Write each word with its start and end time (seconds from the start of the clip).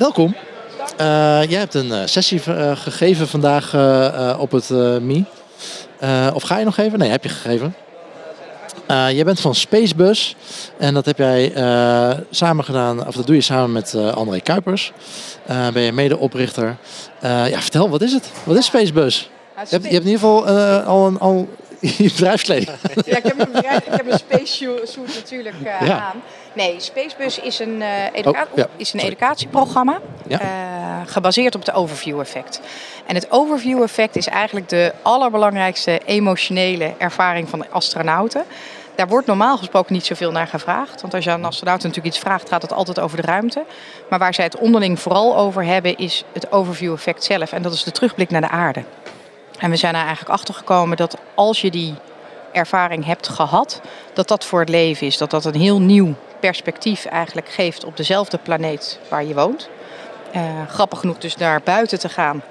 Welkom. 0.00 0.34
Uh, 1.00 1.44
jij 1.44 1.58
hebt 1.58 1.74
een 1.74 1.86
uh, 1.86 2.02
sessie 2.04 2.40
uh, 2.48 2.76
gegeven 2.76 3.28
vandaag 3.28 3.74
op 4.38 4.50
het 4.50 4.70
MI. 5.02 5.24
of 6.34 6.42
ga 6.42 6.58
je 6.58 6.64
nog 6.64 6.74
geven? 6.74 6.98
Nee, 6.98 7.10
heb 7.10 7.22
je 7.22 7.28
gegeven. 7.28 7.74
jij 8.86 9.24
bent 9.24 9.40
van 9.40 9.54
Spacebus 9.54 10.36
en 10.78 10.94
dat 10.94 11.04
heb 11.04 11.18
jij 11.18 11.52
samen 12.30 12.64
gedaan, 12.64 13.06
of 13.06 13.14
dat 13.14 13.26
doe 13.26 13.34
je 13.34 13.40
samen 13.40 13.72
met 13.72 13.94
André 13.94 14.40
Kuipers. 14.40 14.92
ben 15.46 15.82
je 15.82 15.92
medeoprichter. 15.92 16.76
ja, 17.22 17.60
vertel, 17.60 17.90
wat 17.90 18.02
is 18.02 18.12
het? 18.12 18.30
Wat 18.44 18.56
is 18.56 18.64
Spacebus? 18.64 19.18
Je 19.18 19.28
hebt, 19.54 19.68
je 19.68 19.76
hebt, 19.76 20.04
in 20.04 20.10
ieder 20.10 20.12
geval 20.12 20.46
al, 20.84 21.06
een, 21.06 21.18
al 21.18 21.48
je 21.98 22.02
bedrijfsleven. 22.02 22.78
Ja, 23.04 23.16
ik 23.16 23.22
heb 23.22 23.38
een, 23.38 23.52
bedrijf, 23.52 23.86
ik 23.86 23.92
heb 23.92 24.06
een 24.06 24.18
natuurlijk 25.14 25.56
aan. 25.90 26.22
Nee, 26.52 26.80
Spacebus 26.80 27.38
is 27.38 27.58
een, 27.58 27.80
uh, 27.80 28.04
educa 28.12 28.46
oh, 28.50 28.64
is 28.76 28.92
een 28.92 29.00
educatieprogramma 29.00 30.00
uh, 30.28 30.38
gebaseerd 31.06 31.54
op 31.54 31.60
het 31.60 31.74
overview 31.74 32.20
effect. 32.20 32.60
En 33.06 33.14
het 33.14 33.30
overview 33.30 33.82
effect 33.82 34.16
is 34.16 34.26
eigenlijk 34.26 34.68
de 34.68 34.92
allerbelangrijkste 35.02 36.00
emotionele 36.04 36.94
ervaring 36.98 37.48
van 37.48 37.58
de 37.58 37.68
astronauten. 37.70 38.44
Daar 38.94 39.08
wordt 39.08 39.26
normaal 39.26 39.56
gesproken 39.56 39.92
niet 39.92 40.06
zoveel 40.06 40.30
naar 40.30 40.46
gevraagd. 40.46 41.00
Want 41.00 41.14
als 41.14 41.24
je 41.24 41.30
aan 41.30 41.38
een 41.38 41.44
astronaut 41.44 41.82
natuurlijk 41.82 42.14
iets 42.14 42.18
vraagt, 42.18 42.48
gaat 42.48 42.62
het 42.62 42.72
altijd 42.72 43.00
over 43.00 43.16
de 43.16 43.26
ruimte. 43.26 43.64
Maar 44.10 44.18
waar 44.18 44.34
zij 44.34 44.44
het 44.44 44.58
onderling 44.58 45.00
vooral 45.00 45.36
over 45.36 45.64
hebben, 45.64 45.96
is 45.96 46.24
het 46.32 46.52
overview 46.52 46.92
effect 46.92 47.24
zelf. 47.24 47.52
En 47.52 47.62
dat 47.62 47.72
is 47.72 47.84
de 47.84 47.90
terugblik 47.90 48.30
naar 48.30 48.40
de 48.40 48.48
aarde. 48.48 48.84
En 49.60 49.70
we 49.70 49.76
zijn 49.76 49.94
er 49.94 50.00
eigenlijk 50.00 50.30
achter 50.30 50.54
gekomen 50.54 50.96
dat 50.96 51.16
als 51.34 51.60
je 51.60 51.70
die 51.70 51.94
ervaring 52.52 53.04
hebt 53.04 53.28
gehad, 53.28 53.80
dat 54.12 54.28
dat 54.28 54.44
voor 54.44 54.60
het 54.60 54.68
leven 54.68 55.06
is. 55.06 55.18
Dat 55.18 55.30
dat 55.30 55.44
een 55.44 55.60
heel 55.60 55.80
nieuw 55.80 56.14
perspectief 56.40 57.04
eigenlijk 57.04 57.48
geeft 57.48 57.84
op 57.84 57.96
dezelfde 57.96 58.38
planeet 58.38 58.98
waar 59.08 59.24
je 59.24 59.34
woont. 59.34 59.68
Uh, 60.36 60.42
grappig 60.68 60.98
genoeg 60.98 61.18
dus 61.18 61.36
naar 61.36 61.60
buiten 61.64 61.98
te 61.98 62.08
gaan, 62.08 62.42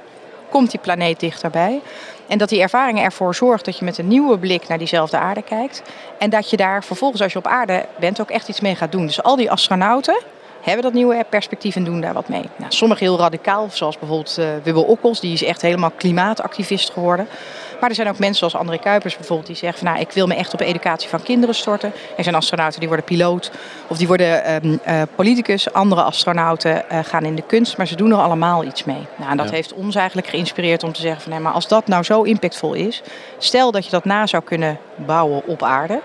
komt 0.49 0.71
die 0.71 0.79
planeet 0.79 1.19
dichterbij. 1.19 1.81
En 2.27 2.37
dat 2.37 2.49
die 2.49 2.61
ervaring 2.61 2.99
ervoor 2.99 3.35
zorgt 3.35 3.65
dat 3.65 3.77
je 3.77 3.85
met 3.85 3.97
een 3.97 4.07
nieuwe 4.07 4.37
blik 4.37 4.67
naar 4.67 4.77
diezelfde 4.77 5.17
aarde 5.17 5.41
kijkt. 5.41 5.81
En 6.19 6.29
dat 6.29 6.49
je 6.49 6.57
daar 6.57 6.83
vervolgens, 6.83 7.21
als 7.21 7.31
je 7.33 7.39
op 7.39 7.47
aarde 7.47 7.85
bent, 7.99 8.21
ook 8.21 8.29
echt 8.29 8.47
iets 8.47 8.59
mee 8.59 8.75
gaat 8.75 8.91
doen. 8.91 9.05
Dus 9.05 9.23
al 9.23 9.35
die 9.35 9.51
astronauten 9.51 10.21
hebben 10.61 10.83
dat 10.83 10.93
nieuwe 10.93 11.25
perspectief 11.29 11.75
en 11.75 11.83
doen 11.83 12.01
daar 12.01 12.13
wat 12.13 12.29
mee. 12.29 12.49
Nou, 12.57 12.71
sommigen 12.71 13.05
heel 13.05 13.17
radicaal, 13.17 13.67
zoals 13.71 13.99
bijvoorbeeld 13.99 14.37
uh, 14.39 14.45
Wibbel 14.63 14.83
Okkels, 14.83 15.19
die 15.19 15.33
is 15.33 15.43
echt 15.43 15.61
helemaal 15.61 15.91
klimaatactivist 15.97 16.89
geworden. 16.89 17.27
Maar 17.79 17.89
er 17.89 17.95
zijn 17.95 18.07
ook 18.07 18.19
mensen 18.19 18.37
zoals 18.37 18.55
André 18.55 18.77
Kuipers 18.77 19.15
bijvoorbeeld 19.15 19.47
die 19.47 19.55
zeggen 19.55 19.79
van 19.79 19.87
nou 19.87 19.99
ik 19.99 20.11
wil 20.11 20.27
me 20.27 20.35
echt 20.35 20.53
op 20.53 20.59
educatie 20.59 21.09
van 21.09 21.23
kinderen 21.23 21.55
storten. 21.55 21.93
Er 22.17 22.23
zijn 22.23 22.35
astronauten 22.35 22.79
die 22.79 22.87
worden 22.87 23.05
piloot 23.05 23.51
of 23.87 23.97
die 23.97 24.07
worden 24.07 24.65
um, 24.65 24.79
uh, 24.87 25.01
politicus. 25.15 25.73
Andere 25.73 26.01
astronauten 26.01 26.83
uh, 26.91 26.99
gaan 27.03 27.25
in 27.25 27.35
de 27.35 27.41
kunst, 27.41 27.77
maar 27.77 27.87
ze 27.87 27.95
doen 27.95 28.11
er 28.11 28.17
allemaal 28.17 28.63
iets 28.63 28.83
mee. 28.83 29.07
Nou, 29.15 29.31
en 29.31 29.37
dat 29.37 29.49
heeft 29.49 29.73
ons 29.73 29.95
eigenlijk 29.95 30.27
geïnspireerd 30.27 30.83
om 30.83 30.91
te 30.93 31.01
zeggen 31.01 31.21
van 31.21 31.31
nee, 31.31 31.41
maar 31.41 31.53
als 31.53 31.67
dat 31.67 31.87
nou 31.87 32.03
zo 32.03 32.21
impactvol 32.21 32.73
is, 32.73 33.01
stel 33.37 33.71
dat 33.71 33.85
je 33.85 33.91
dat 33.91 34.05
na 34.05 34.27
zou 34.27 34.43
kunnen 34.43 34.77
bouwen 34.95 35.41
op 35.45 35.63
aarde. 35.63 36.01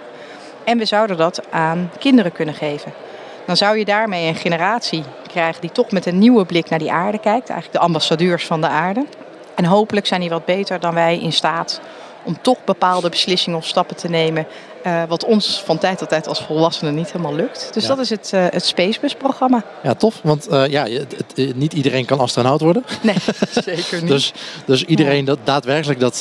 En 0.65 0.79
we 0.79 0.85
zouden 0.85 1.17
dat 1.17 1.43
aan 1.51 1.91
kinderen 1.99 2.33
kunnen 2.33 2.55
geven. 2.55 2.93
Dan 3.47 3.57
zou 3.57 3.79
je 3.79 3.85
daarmee 3.85 4.29
een 4.29 4.35
generatie 4.35 5.03
krijgen 5.27 5.61
die 5.61 5.73
toch 5.73 5.91
met 5.91 6.07
een 6.07 6.19
nieuwe 6.19 6.45
blik 6.45 6.69
naar 6.69 6.79
die 6.79 6.93
aarde 6.93 7.19
kijkt. 7.19 7.49
Eigenlijk 7.49 7.81
de 7.81 7.87
ambassadeurs 7.87 8.47
van 8.47 8.61
de 8.61 8.69
aarde. 8.69 9.07
En 9.55 9.65
hopelijk 9.65 10.07
zijn 10.07 10.21
die 10.21 10.31
wat 10.31 10.45
beter 10.45 10.81
dan 10.81 10.95
wij 10.95 11.19
in 11.19 11.33
staat 11.33 11.81
om 12.25 12.37
toch 12.41 12.65
bepaalde 12.65 13.09
beslissingen 13.09 13.59
of 13.59 13.67
stappen 13.67 13.97
te 13.97 14.09
nemen. 14.09 14.47
Uh, 14.87 15.03
wat 15.09 15.25
ons 15.25 15.63
van 15.65 15.79
tijd 15.79 15.99
tot 15.99 16.09
tijd 16.09 16.29
als 16.29 16.41
volwassenen 16.41 16.95
niet 16.95 17.13
helemaal 17.13 17.35
lukt. 17.35 17.71
Dus 17.73 17.87
dat 17.87 17.99
is 17.99 18.11
het, 18.11 18.31
uh, 18.35 18.47
het 18.51 18.65
Spacebus-programma. 18.65 19.65
Ja, 19.83 19.95
tof. 19.95 20.21
Want 20.23 20.51
uh, 20.51 20.67
ja, 20.67 20.87
het, 20.87 21.15
het, 21.35 21.57
niet 21.57 21.73
iedereen 21.73 22.05
kan 22.05 22.19
astronaut 22.19 22.61
worden. 22.61 22.85
Nee, 23.01 23.15
zeker 23.65 24.01
niet. 24.01 24.09
dus, 24.09 24.33
dus 24.67 24.85
iedereen 24.85 25.25
dat 25.25 25.39
daadwerkelijk 25.45 26.01
dat, 26.01 26.19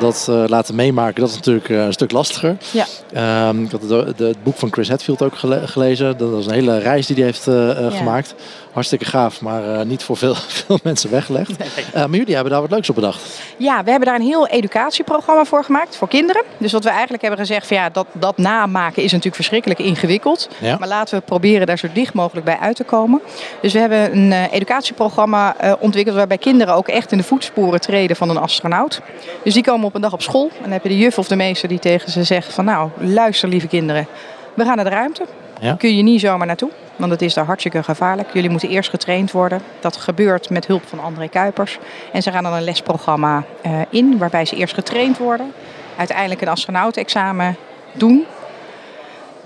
dat 0.00 0.26
laten 0.26 0.74
meemaken, 0.74 1.20
dat 1.20 1.30
is 1.30 1.34
natuurlijk 1.36 1.68
een 1.68 1.92
stuk 1.92 2.12
lastiger. 2.12 2.56
Ja. 2.70 3.48
Um, 3.48 3.64
ik 3.64 3.70
had 3.70 3.82
het, 3.82 4.18
het, 4.18 4.42
boek 4.42 4.56
van 4.56 4.72
Chris 4.72 4.88
Hadfield 4.88 5.22
ook 5.22 5.34
gelezen. 5.64 6.18
Dat 6.18 6.30
was 6.30 6.46
een 6.46 6.52
hele 6.52 6.78
reis 6.78 7.06
die 7.06 7.16
hij 7.16 7.24
heeft 7.24 7.44
ja. 7.44 7.90
gemaakt 7.90 8.34
hartstikke 8.72 9.04
gaaf, 9.04 9.40
maar 9.40 9.64
uh, 9.64 9.82
niet 9.82 10.02
voor 10.02 10.16
veel, 10.16 10.34
veel 10.64 10.78
mensen 10.82 11.10
weggelegd. 11.10 11.50
Uh, 11.50 11.94
maar 11.94 12.18
jullie 12.18 12.34
hebben 12.34 12.52
daar 12.52 12.60
wat 12.60 12.70
leuks 12.70 12.88
op 12.88 12.94
bedacht. 12.94 13.40
Ja, 13.56 13.84
we 13.84 13.90
hebben 13.90 14.08
daar 14.08 14.18
een 14.18 14.26
heel 14.26 14.46
educatieprogramma 14.46 15.44
voor 15.44 15.64
gemaakt, 15.64 15.96
voor 15.96 16.08
kinderen. 16.08 16.42
Dus 16.58 16.72
wat 16.72 16.84
we 16.84 16.90
eigenlijk 16.90 17.22
hebben 17.22 17.40
gezegd, 17.40 17.66
van, 17.66 17.76
ja, 17.76 17.90
dat, 17.90 18.06
dat 18.12 18.36
namaken 18.36 19.02
is 19.02 19.10
natuurlijk 19.10 19.36
verschrikkelijk 19.36 19.80
ingewikkeld. 19.80 20.48
Ja. 20.58 20.76
Maar 20.78 20.88
laten 20.88 21.18
we 21.18 21.24
proberen 21.24 21.66
daar 21.66 21.78
zo 21.78 21.88
dicht 21.92 22.14
mogelijk 22.14 22.46
bij 22.46 22.58
uit 22.58 22.76
te 22.76 22.84
komen. 22.84 23.20
Dus 23.60 23.72
we 23.72 23.78
hebben 23.78 24.16
een 24.16 24.30
uh, 24.30 24.52
educatieprogramma 24.52 25.56
ontwikkeld 25.78 26.16
waarbij 26.16 26.38
kinderen 26.38 26.74
ook 26.74 26.88
echt 26.88 27.12
in 27.12 27.18
de 27.18 27.24
voetsporen 27.24 27.80
treden 27.80 28.16
van 28.16 28.30
een 28.30 28.36
astronaut. 28.36 29.00
Dus 29.44 29.54
die 29.54 29.62
komen 29.62 29.86
op 29.86 29.94
een 29.94 30.00
dag 30.00 30.12
op 30.12 30.22
school 30.22 30.50
en 30.56 30.62
dan 30.62 30.72
heb 30.72 30.82
je 30.82 30.88
de 30.88 30.98
juf 30.98 31.18
of 31.18 31.28
de 31.28 31.36
meester 31.36 31.68
die 31.68 31.78
tegen 31.78 32.10
ze 32.10 32.24
zegt 32.24 32.52
van 32.52 32.64
nou, 32.64 32.90
luister 32.98 33.48
lieve 33.48 33.66
kinderen, 33.66 34.06
we 34.54 34.64
gaan 34.64 34.76
naar 34.76 34.84
de 34.84 34.90
ruimte. 34.90 35.24
Ja. 35.60 35.74
Kun 35.74 35.96
je 35.96 36.02
niet 36.02 36.20
zomaar 36.20 36.46
naartoe, 36.46 36.70
want 37.00 37.12
het 37.12 37.22
is 37.22 37.34
daar 37.34 37.44
hartstikke 37.44 37.82
gevaarlijk. 37.82 38.28
Jullie 38.32 38.50
moeten 38.50 38.68
eerst 38.68 38.90
getraind 38.90 39.30
worden. 39.30 39.62
Dat 39.80 39.96
gebeurt 39.96 40.50
met 40.50 40.66
hulp 40.66 40.82
van 40.86 41.00
André 41.00 41.28
Kuipers. 41.28 41.78
En 42.12 42.22
ze 42.22 42.30
gaan 42.30 42.42
dan 42.42 42.52
een 42.52 42.62
lesprogramma 42.62 43.44
uh, 43.66 43.72
in, 43.90 44.18
waarbij 44.18 44.44
ze 44.44 44.56
eerst 44.56 44.74
getraind 44.74 45.18
worden. 45.18 45.52
Uiteindelijk 45.96 46.40
een 46.40 46.48
astronautenexamen 46.48 47.56
doen. 47.92 48.24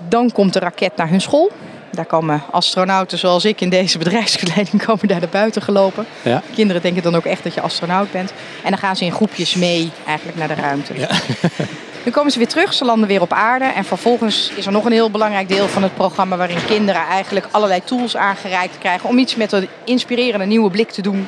Dan 0.07 0.31
komt 0.31 0.53
de 0.53 0.59
raket 0.59 0.95
naar 0.95 1.09
hun 1.09 1.21
school. 1.21 1.51
Daar 1.91 2.05
komen 2.05 2.43
astronauten 2.51 3.17
zoals 3.17 3.45
ik 3.45 3.61
in 3.61 3.69
deze 3.69 3.97
bedrijfsgeleiding 4.03 4.85
komen 4.85 5.07
daar 5.07 5.19
naar 5.19 5.29
buiten 5.29 5.61
gelopen. 5.61 6.05
Ja. 6.21 6.41
Kinderen 6.53 6.81
denken 6.81 7.03
dan 7.03 7.15
ook 7.15 7.25
echt 7.25 7.43
dat 7.43 7.53
je 7.53 7.61
astronaut 7.61 8.11
bent. 8.11 8.33
En 8.63 8.69
dan 8.69 8.79
gaan 8.79 8.95
ze 8.95 9.05
in 9.05 9.11
groepjes 9.11 9.55
mee 9.55 9.91
eigenlijk 10.05 10.37
naar 10.37 10.47
de 10.47 10.53
ruimte. 10.53 10.99
Ja. 10.99 11.09
Dan 12.05 12.13
komen 12.13 12.31
ze 12.31 12.37
weer 12.37 12.47
terug, 12.47 12.73
ze 12.73 12.85
landen 12.85 13.07
weer 13.07 13.21
op 13.21 13.33
aarde. 13.33 13.65
En 13.65 13.85
vervolgens 13.85 14.51
is 14.55 14.65
er 14.65 14.71
nog 14.71 14.85
een 14.85 14.91
heel 14.91 15.11
belangrijk 15.11 15.47
deel 15.47 15.67
van 15.67 15.83
het 15.83 15.95
programma 15.95 16.37
waarin 16.37 16.65
kinderen 16.65 17.01
eigenlijk 17.01 17.47
allerlei 17.51 17.83
tools 17.83 18.17
aangereikt 18.17 18.77
krijgen 18.77 19.09
om 19.09 19.17
iets 19.17 19.35
met 19.35 19.51
een 19.51 19.67
inspirerende 19.83 20.45
nieuwe 20.45 20.69
blik 20.69 20.91
te 20.91 21.01
doen. 21.01 21.27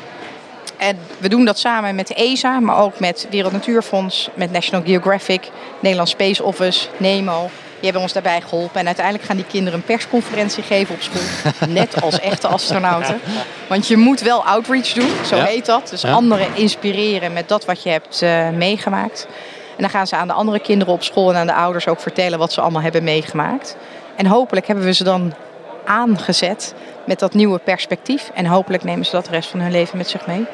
En 0.77 0.97
we 1.17 1.29
doen 1.29 1.45
dat 1.45 1.59
samen 1.59 1.95
met 1.95 2.07
de 2.07 2.13
ESA, 2.13 2.59
maar 2.59 2.77
ook 2.77 2.99
met 2.99 3.27
Wereld 3.29 3.51
Natuurfonds, 3.53 4.29
met 4.33 4.51
National 4.51 4.85
Geographic, 4.85 5.49
Nederlands 5.79 6.11
Space 6.11 6.43
Office, 6.43 6.87
NEMO. 6.97 7.49
Die 7.75 7.83
hebben 7.83 8.01
ons 8.01 8.13
daarbij 8.13 8.41
geholpen. 8.41 8.79
En 8.79 8.85
uiteindelijk 8.85 9.25
gaan 9.25 9.35
die 9.35 9.45
kinderen 9.45 9.79
een 9.79 9.85
persconferentie 9.85 10.63
geven 10.63 10.95
op 10.95 11.01
school. 11.01 11.21
Net 11.69 12.01
als 12.01 12.19
echte 12.19 12.47
astronauten. 12.47 13.19
Want 13.67 13.87
je 13.87 13.97
moet 13.97 14.21
wel 14.21 14.45
outreach 14.45 14.93
doen, 14.93 15.11
zo 15.25 15.35
heet 15.35 15.65
dat. 15.65 15.89
Dus 15.89 16.05
anderen 16.05 16.47
inspireren 16.55 17.33
met 17.33 17.47
dat 17.49 17.65
wat 17.65 17.83
je 17.83 17.89
hebt 17.89 18.21
uh, 18.21 18.49
meegemaakt. 18.49 19.27
En 19.77 19.83
dan 19.83 19.89
gaan 19.89 20.07
ze 20.07 20.15
aan 20.15 20.27
de 20.27 20.33
andere 20.33 20.59
kinderen 20.59 20.93
op 20.93 21.03
school 21.03 21.29
en 21.29 21.35
aan 21.35 21.47
de 21.47 21.53
ouders 21.53 21.87
ook 21.87 21.99
vertellen 21.99 22.39
wat 22.39 22.53
ze 22.53 22.61
allemaal 22.61 22.81
hebben 22.81 23.03
meegemaakt. 23.03 23.77
En 24.15 24.25
hopelijk 24.25 24.67
hebben 24.67 24.85
we 24.85 24.93
ze 24.93 25.03
dan 25.03 25.33
aangezet 25.85 26.73
met 27.05 27.19
dat 27.19 27.33
nieuwe 27.33 27.59
perspectief. 27.59 28.31
En 28.33 28.45
hopelijk 28.45 28.83
nemen 28.83 29.05
ze 29.05 29.11
dat 29.11 29.25
de 29.25 29.31
rest 29.31 29.49
van 29.49 29.59
hun 29.59 29.71
leven 29.71 29.97
met 29.97 30.09
zich 30.09 30.27
mee. 30.27 30.45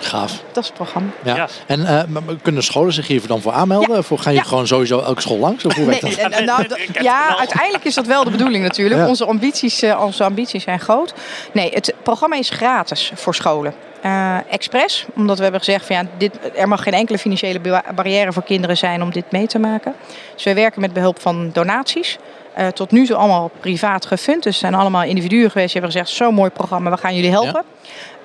Gaaf. 0.00 0.42
Dat 0.52 0.62
is 0.62 0.68
het 0.68 0.78
programma. 0.78 1.10
Ja. 1.24 1.48
En 1.66 1.80
uh, 1.80 2.34
kunnen 2.42 2.62
scholen 2.62 2.92
zich 2.92 3.06
hier 3.06 3.26
dan 3.26 3.40
voor 3.40 3.52
aanmelden? 3.52 3.98
Of 3.98 4.10
gaan 4.14 4.34
je 4.34 4.44
gewoon 4.44 4.66
sowieso 4.66 5.00
elke 5.00 5.20
school 5.20 5.38
langs? 5.38 5.64
Of 5.64 5.74
hoe 5.74 5.84
nee, 5.84 6.00
dat? 6.00 6.44
Nou 6.44 6.66
ja, 7.02 7.38
uiteindelijk 7.38 7.84
is 7.84 7.94
dat 7.94 8.06
wel 8.06 8.24
de 8.24 8.30
bedoeling 8.30 8.64
natuurlijk. 8.64 9.08
Onze, 9.08 9.24
ambities, 9.24 9.82
uh, 9.82 10.02
onze 10.04 10.24
ambities 10.24 10.62
zijn 10.62 10.80
groot. 10.80 11.14
Nee, 11.52 11.70
het 11.72 11.94
programma 12.02 12.36
is 12.36 12.50
gratis 12.50 13.12
voor 13.14 13.34
scholen. 13.34 13.74
Uh, 14.04 14.36
expres, 14.48 15.06
omdat 15.14 15.36
we 15.36 15.42
hebben 15.42 15.60
gezegd 15.60 15.86
van 15.86 15.96
ja, 15.96 16.02
dit, 16.16 16.38
er 16.54 16.68
mag 16.68 16.82
geen 16.82 16.92
enkele 16.92 17.18
financiële 17.18 17.82
barrière 17.94 18.32
voor 18.32 18.42
kinderen 18.42 18.76
zijn 18.76 19.02
om 19.02 19.10
dit 19.10 19.24
mee 19.30 19.46
te 19.46 19.58
maken. 19.58 19.94
Dus 20.34 20.44
wij 20.44 20.54
werken 20.54 20.80
met 20.80 20.92
behulp 20.92 21.20
van 21.20 21.50
donaties. 21.52 22.18
Uh, 22.58 22.66
tot 22.66 22.90
nu 22.90 23.06
toe 23.06 23.16
allemaal 23.16 23.50
privaat 23.60 24.06
gefund. 24.06 24.42
Dus 24.42 24.58
zijn 24.58 24.74
allemaal 24.74 25.02
individuen 25.02 25.50
geweest 25.50 25.72
die 25.72 25.80
hebben 25.80 26.00
gezegd: 26.00 26.18
zo'n 26.18 26.34
mooi 26.34 26.50
programma, 26.50 26.90
we 26.90 26.96
gaan 26.96 27.14
jullie 27.14 27.30
helpen. 27.30 27.64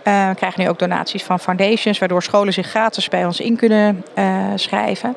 Ja. 0.03 0.23
Uh, 0.23 0.29
we 0.29 0.35
krijgen 0.35 0.61
nu 0.61 0.69
ook 0.69 0.79
donaties 0.79 1.23
van 1.23 1.39
foundations, 1.39 1.99
waardoor 1.99 2.23
scholen 2.23 2.53
zich 2.53 2.67
gratis 2.67 3.07
bij 3.07 3.25
ons 3.25 3.39
in 3.39 3.55
kunnen 3.55 4.05
schrijven. 4.55 5.15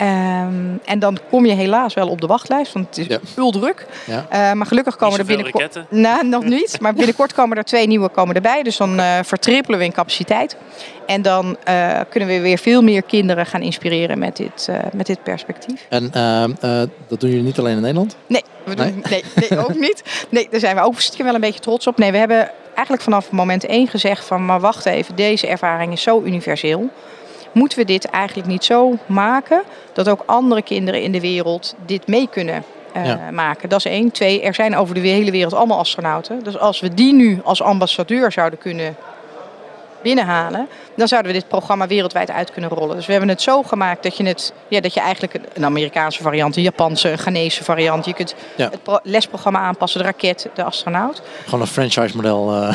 Um, 0.00 0.80
en 0.84 0.98
dan 0.98 1.18
kom 1.30 1.46
je 1.46 1.52
helaas 1.52 1.94
wel 1.94 2.08
op 2.08 2.20
de 2.20 2.26
wachtlijst, 2.26 2.72
want 2.72 2.86
het 2.86 2.98
is 2.98 3.06
ja. 3.06 3.18
heel 3.34 3.50
druk. 3.50 3.86
Ja. 4.06 4.26
Uh, 4.32 4.52
maar 4.52 4.66
gelukkig 4.66 4.96
komen 4.96 5.18
er 5.18 5.24
binnenkort. 5.24 5.80
Nou, 5.88 6.26
nog 6.26 6.44
niet. 6.56 6.80
Maar 6.80 6.94
binnenkort 6.94 7.32
komen 7.32 7.56
er 7.56 7.64
twee 7.64 7.86
nieuwe 7.86 8.08
komen 8.08 8.34
erbij. 8.34 8.62
Dus 8.62 8.76
dan 8.76 9.00
uh, 9.00 9.18
vertrippelen 9.22 9.78
we 9.78 9.84
in 9.84 9.92
capaciteit. 9.92 10.56
En 11.06 11.22
dan 11.22 11.56
uh, 11.68 12.00
kunnen 12.08 12.28
we 12.28 12.40
weer 12.40 12.58
veel 12.58 12.82
meer 12.82 13.02
kinderen 13.02 13.46
gaan 13.46 13.62
inspireren 13.62 14.18
met 14.18 14.36
dit, 14.36 14.68
met 14.92 15.06
dit 15.06 15.22
perspectief. 15.22 15.86
En 15.88 16.12
ehm, 16.12 16.86
dat 17.08 17.20
doen 17.20 17.30
jullie 17.30 17.44
niet 17.44 17.58
alleen 17.58 17.76
in 17.76 17.80
Nederland? 17.80 18.16
Nee, 18.26 18.42
we 18.64 18.74
doen, 18.74 18.86
nee? 18.86 19.24
nee, 19.34 19.48
nee 19.48 19.58
ook 19.58 19.78
niet. 19.88 20.26
Nee, 20.28 20.48
daar 20.50 20.60
zijn 20.60 20.76
we 20.76 20.82
ook 20.82 20.94
wel 21.18 21.34
een 21.34 21.40
beetje 21.40 21.60
trots 21.60 21.86
op. 21.86 21.98
Nee, 21.98 22.12
we 22.12 22.18
hebben 22.18 22.50
eigenlijk 22.74 23.02
vanaf 23.02 23.30
moment 23.30 23.64
één 23.64 23.88
gezegd 23.88 24.24
van... 24.24 24.44
maar 24.44 24.60
wacht 24.60 24.86
even, 24.86 25.16
deze 25.16 25.46
ervaring 25.46 25.92
is 25.92 26.02
zo 26.02 26.22
universeel 26.22 26.90
moeten 27.52 27.78
we 27.78 27.84
dit 27.84 28.04
eigenlijk 28.04 28.48
niet 28.48 28.64
zo 28.64 28.98
maken 29.06 29.62
dat 29.92 30.08
ook 30.08 30.22
andere 30.26 30.62
kinderen 30.62 31.02
in 31.02 31.12
de 31.12 31.20
wereld 31.20 31.74
dit 31.86 32.06
mee 32.06 32.28
kunnen 32.30 32.64
maken. 33.32 33.68
Dat 33.68 33.78
is 33.78 33.84
één. 33.84 34.10
Twee, 34.10 34.42
er 34.42 34.54
zijn 34.54 34.76
over 34.76 34.94
de 34.94 35.00
hele 35.00 35.30
wereld 35.30 35.54
allemaal 35.54 35.78
astronauten. 35.78 36.42
Dus 36.42 36.58
als 36.58 36.80
we 36.80 36.94
die 36.94 37.14
nu 37.14 37.40
als 37.44 37.62
ambassadeur 37.62 38.32
zouden 38.32 38.58
kunnen 38.58 38.96
binnenhalen, 40.06 40.68
dan 40.96 41.08
zouden 41.08 41.32
we 41.32 41.38
dit 41.38 41.48
programma 41.48 41.86
wereldwijd 41.86 42.30
uit 42.30 42.50
kunnen 42.50 42.70
rollen. 42.70 42.96
Dus 42.96 43.06
we 43.06 43.12
hebben 43.12 43.30
het 43.30 43.42
zo 43.42 43.62
gemaakt 43.62 44.02
dat 44.02 44.16
je, 44.16 44.24
het, 44.24 44.52
ja, 44.68 44.80
dat 44.80 44.94
je 44.94 45.00
eigenlijk 45.00 45.38
een 45.54 45.64
Amerikaanse 45.64 46.22
variant, 46.22 46.56
een 46.56 46.62
Japanse, 46.62 47.10
een 47.10 47.18
Ghanese 47.18 47.64
variant, 47.64 48.04
je 48.04 48.14
kunt 48.14 48.34
het 48.56 48.78
lesprogramma 49.02 49.58
aanpassen, 49.58 50.00
de 50.00 50.06
raket, 50.06 50.48
de 50.54 50.62
astronaut. 50.62 51.22
Gewoon 51.44 51.60
een 51.60 51.66
franchise 51.66 52.16
model. 52.16 52.54
Uh... 52.54 52.74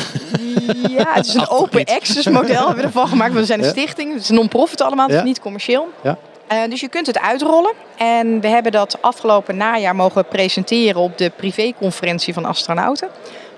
Ja, 0.88 1.12
het 1.12 1.26
is 1.26 1.34
een 1.34 1.48
open 1.60 1.84
access 1.84 2.28
model 2.28 2.66
hebben 2.66 2.76
we 2.76 2.82
ervan 2.82 3.08
gemaakt. 3.08 3.32
We 3.32 3.44
zijn 3.44 3.62
een 3.62 3.70
stichting, 3.70 4.12
het 4.12 4.22
is 4.22 4.28
non-profit 4.28 4.80
allemaal, 4.80 5.06
het 5.08 5.16
is 5.16 5.22
niet 5.22 5.40
commercieel. 5.40 5.88
Ja. 6.02 6.18
Uh, 6.52 6.58
dus 6.68 6.80
je 6.80 6.88
kunt 6.88 7.06
het 7.06 7.18
uitrollen. 7.18 7.72
En 7.96 8.40
we 8.40 8.48
hebben 8.48 8.72
dat 8.72 8.98
afgelopen 9.00 9.56
najaar 9.56 9.96
mogen 9.96 10.24
presenteren 10.24 11.00
op 11.00 11.18
de 11.18 11.32
privéconferentie 11.36 12.34
van 12.34 12.44
astronauten 12.44 13.08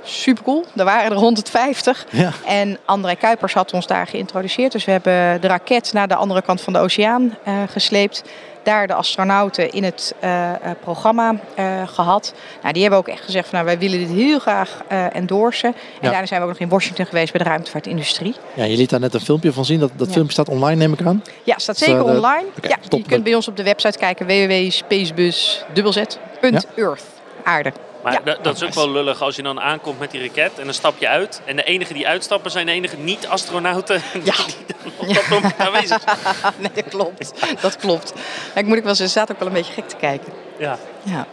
super 0.05 0.45
cool. 0.45 0.65
Er 0.77 0.85
waren 0.85 1.11
er 1.11 1.17
150. 1.17 2.07
Ja. 2.11 2.33
En 2.47 2.79
André 2.85 3.15
Kuipers 3.15 3.53
had 3.53 3.73
ons 3.73 3.87
daar 3.87 4.07
geïntroduceerd. 4.07 4.73
Dus 4.73 4.85
we 4.85 4.91
hebben 4.91 5.41
de 5.41 5.47
raket 5.47 5.93
naar 5.93 6.09
de 6.09 6.15
andere 6.15 6.43
kant 6.43 6.61
van 6.61 6.73
de 6.73 6.79
oceaan 6.79 7.35
uh, 7.49 7.55
gesleept. 7.71 8.23
Daar 8.63 8.87
de 8.87 8.95
astronauten 8.95 9.73
in 9.73 9.85
het 9.85 10.15
uh, 10.25 10.51
programma 10.81 11.35
uh, 11.59 11.89
gehad. 11.89 12.35
Nou, 12.61 12.73
die 12.73 12.83
hebben 12.83 13.01
ook 13.01 13.09
echt 13.09 13.25
gezegd 13.25 13.49
van 13.49 13.55
nou, 13.55 13.67
wij 13.67 13.79
willen 13.79 13.99
dit 13.99 14.11
heel 14.17 14.39
graag 14.39 14.83
endorsen. 15.13 15.69
En 15.69 15.75
ja. 16.01 16.11
daarna 16.11 16.27
zijn 16.27 16.41
we 16.41 16.47
ook 16.47 16.53
nog 16.53 16.63
in 16.63 16.69
Washington 16.69 17.07
geweest 17.07 17.33
bij 17.33 17.43
de 17.43 17.49
ruimtevaartindustrie. 17.49 18.35
Ja, 18.55 18.65
je 18.65 18.77
liet 18.77 18.91
daar 18.91 19.01
net 19.01 19.15
een 19.15 19.21
filmpje 19.21 19.53
van 19.53 19.65
zien. 19.65 19.81
Dat, 19.81 19.91
dat 19.97 20.13
filmpje 20.13 20.33
staat 20.33 20.49
online, 20.49 20.77
neem 20.77 20.93
ik 20.93 21.07
aan. 21.07 21.23
Ja, 21.43 21.59
staat 21.59 21.77
zeker 21.77 22.05
online. 22.05 22.45
ja, 22.63 22.77
je 22.89 23.03
kunt 23.03 23.25
bij 23.25 23.35
ons 23.35 23.49
op 23.49 23.57
de 23.57 23.63
website 23.63 23.99
kijken 23.99 24.27
www.spacebus.earth. 24.27 27.05
Aarde. 27.45 27.73
Maar 28.05 28.39
dat, 28.43 28.57
is 28.57 28.63
ook 28.63 28.75
wel 28.75 28.91
lullig 28.91 29.23
als 29.23 29.37
je 29.37 29.43
dan 29.43 29.61
aankomt 29.61 29.99
met 29.99 30.11
die 30.11 30.21
raket 30.21 30.59
en 30.59 30.65
dan 30.65 30.75
stap 30.75 30.99
je 30.99 31.09
uit. 31.09 31.41
En 31.45 31.57
de 31.57 31.63
enige 31.63 31.95
die 31.95 32.09
uitstappen 32.09 32.51
zijn 32.51 32.67
de 32.67 32.73
enige 32.73 32.97
niet-astronauten 32.97 33.95
ja. 34.25 34.35
die 34.47 34.57
dan 34.67 34.93
op 34.97 35.15
dat 35.15 35.29
moment 35.29 35.59
aanwezig 35.59 36.03
zijn. 36.05 36.55
nee, 36.59 36.71
dat 36.75 36.89
klopt. 36.89 37.33
Dat 37.61 37.77
klopt. 37.77 38.13
ik 38.55 38.67
moet 38.67 38.77
ik 38.77 38.85
wel 38.85 38.95
zeggen, 38.95 39.11
staat 39.11 39.33
ook 39.33 39.39
wel 39.39 39.49
een 39.49 39.55
beetje 39.55 39.73
gek 39.73 39.89
te 39.89 39.97
kijken. 39.97 40.33
Ja. 40.59 40.79
ja. 41.03 41.27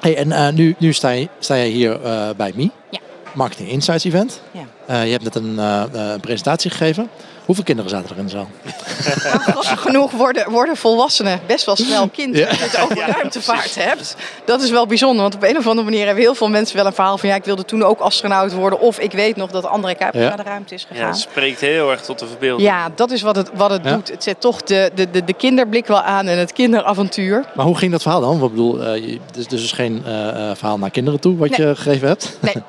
Hey, 0.00 0.16
en 0.16 0.28
uh, 0.28 0.48
nu, 0.48 0.74
nu 0.78 0.92
sta, 0.92 1.10
je, 1.10 1.28
sta 1.38 1.56
jij 1.56 1.68
hier 1.68 2.00
uh, 2.04 2.28
bij 2.36 2.52
MI. 2.54 2.70
Ja. 2.90 2.98
Marketing 3.34 3.68
Insights 3.68 4.04
Event. 4.04 4.42
Ja. 4.50 4.60
Uh, 4.90 5.04
je 5.04 5.10
hebt 5.10 5.24
net 5.24 5.34
een 5.34 6.20
presentatie 6.20 6.70
gegeven. 6.70 7.10
Hoeveel 7.46 7.64
kinderen 7.64 7.90
zaten 7.90 8.10
er 8.10 8.18
in 8.18 8.24
de 8.24 8.30
zaal? 8.30 8.48
Nou, 9.46 9.64
genoeg 9.64 10.10
worden, 10.10 10.50
worden 10.50 10.76
volwassenen 10.76 11.40
best 11.46 11.64
wel 11.64 11.76
snel 11.76 12.08
kind 12.18 12.36
ja. 12.36 12.48
als 12.48 12.58
je 12.58 12.64
het 12.64 12.80
over 12.80 13.06
ruimtevaart 13.06 13.74
hebt. 13.74 14.16
Dat 14.44 14.62
is 14.62 14.70
wel 14.70 14.86
bijzonder, 14.86 15.22
want 15.22 15.34
op 15.34 15.42
een 15.42 15.56
of 15.56 15.66
andere 15.66 15.90
manier 15.90 16.06
hebben 16.06 16.24
heel 16.24 16.34
veel 16.34 16.48
mensen 16.48 16.76
wel 16.76 16.86
een 16.86 16.92
verhaal 16.92 17.18
van 17.18 17.28
ja, 17.28 17.34
ik 17.34 17.44
wilde 17.44 17.64
toen 17.64 17.82
ook 17.82 18.00
astronaut 18.00 18.52
worden. 18.52 18.80
Of 18.80 18.98
ik 18.98 19.12
weet 19.12 19.36
nog 19.36 19.50
dat 19.50 19.64
André 19.64 19.94
Kuiper 19.94 20.20
naar 20.20 20.36
de 20.36 20.42
ruimte 20.42 20.74
is 20.74 20.84
gegaan. 20.84 21.02
Ja, 21.02 21.08
het 21.08 21.18
spreekt 21.18 21.60
heel 21.60 21.90
erg 21.90 22.00
tot 22.00 22.18
de 22.18 22.26
verbeelding. 22.26 22.68
Ja, 22.68 22.88
dat 22.94 23.10
is 23.10 23.22
wat 23.22 23.36
het, 23.36 23.50
wat 23.54 23.70
het 23.70 23.84
doet. 23.84 24.08
Het 24.08 24.22
zet 24.22 24.40
toch 24.40 24.62
de, 24.62 24.90
de, 24.94 25.10
de, 25.10 25.24
de, 25.24 25.34
kinderblik 25.34 25.86
wel 25.86 26.02
aan 26.02 26.26
en 26.26 26.38
het 26.38 26.52
kinderavontuur. 26.52 27.44
Maar 27.54 27.66
hoe 27.66 27.76
ging 27.76 27.92
dat 27.92 28.02
verhaal 28.02 28.20
dan? 28.20 28.34
Ik 28.44 28.50
bedoel, 28.50 28.96
uh, 28.96 29.18
dus, 29.32 29.46
dus 29.46 29.72
geen 29.72 30.02
uh, 30.06 30.12
verhaal 30.54 30.78
naar 30.78 30.90
kinderen 30.90 31.20
toe 31.20 31.36
wat 31.36 31.56
je 31.56 31.76
gegeven 31.76 32.08
hebt? 32.08 32.38
Nee. 32.40 32.54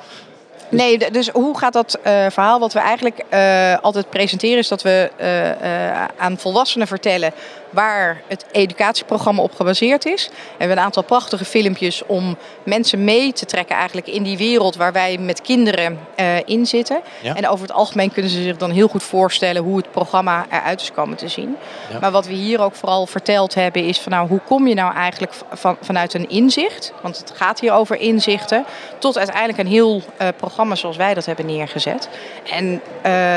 Nee, 0.69 1.12
dus 1.12 1.30
hoe 1.30 1.58
gaat 1.58 1.74
dat 1.74 1.98
uh, 1.98 2.25
verhaal? 2.30 2.60
Wat 2.60 2.74
we 2.74 2.80
eigenlijk 2.80 3.24
uh, 3.34 3.78
altijd 3.81 4.10
presenteren 4.10 4.58
is 4.58 4.68
dat 4.68 4.81
we 4.81 5.12
uh, 5.22 6.06
aan 6.18 6.38
volwassenen 6.38 6.88
vertellen 6.88 7.34
waar 7.69 8.22
het 8.28 8.46
educatieprogramma 8.52 9.42
op 9.42 9.56
gebaseerd 9.56 10.06
is. 10.06 10.28
We 10.28 10.34
hebben 10.58 10.78
een 10.78 10.84
aantal 10.84 11.04
prachtige 11.04 11.46
filmpjes 11.46 12.06
om 12.06 12.38
mensen 12.64 13.04
mee 13.04 13.34
te 13.34 13.46
trekken 13.46 13.75
eigenlijk 13.75 14.08
in 14.08 14.24
die 14.24 14.38
wereld 14.38 14.75
waar 14.75 14.94
wij 14.94 15.18
met 15.18 15.42
kinderen 15.42 16.00
in 16.46 16.66
zitten. 16.66 17.00
En 17.22 17.48
over 17.48 17.68
het 17.68 17.75
algemeen 17.75 18.12
kunnen 18.12 18.31
ze 18.31 18.42
zich 18.42 18.58
dan 18.58 18.72
heel 18.72 18.88
goed 18.88 19.04
voorstellen 19.04 19.63
hoe 19.63 19.78
het 19.78 19.92
programma 19.92 20.46
eruit 20.52 20.81
is 20.81 20.92
komen 20.92 21.18
te 21.18 21.28
zien. 21.28 21.58
Maar 22.02 22.12
wat 22.12 22.28
we 22.28 22.34
hier 22.34 22.62
ook 22.62 22.75
vooral 22.75 23.06
verteld 23.06 23.54
hebben 23.54 23.84
is 23.84 24.00
van 24.00 24.12
nou, 24.12 24.28
hoe 24.28 24.42
kom 24.46 24.68
je 24.68 24.74
nou 24.74 24.94
eigenlijk 24.94 25.34
van, 25.52 25.78
vanuit 25.81 26.13
een 26.13 26.30
inzicht, 26.30 26.94
want 27.02 27.18
het 27.18 27.31
gaat 27.36 27.60
hier 27.60 27.74
over 27.74 28.00
inzichten, 28.00 28.66
tot 29.00 29.18
uiteindelijk 29.18 29.58
een 29.58 29.68
heel 29.68 30.02
programma 30.38 30.56
zoals 30.77 30.98
wij 30.98 31.13
dat 31.13 31.25
hebben 31.25 31.45
neergezet. 31.45 32.09
En 32.50 32.81
uh, 33.06 33.36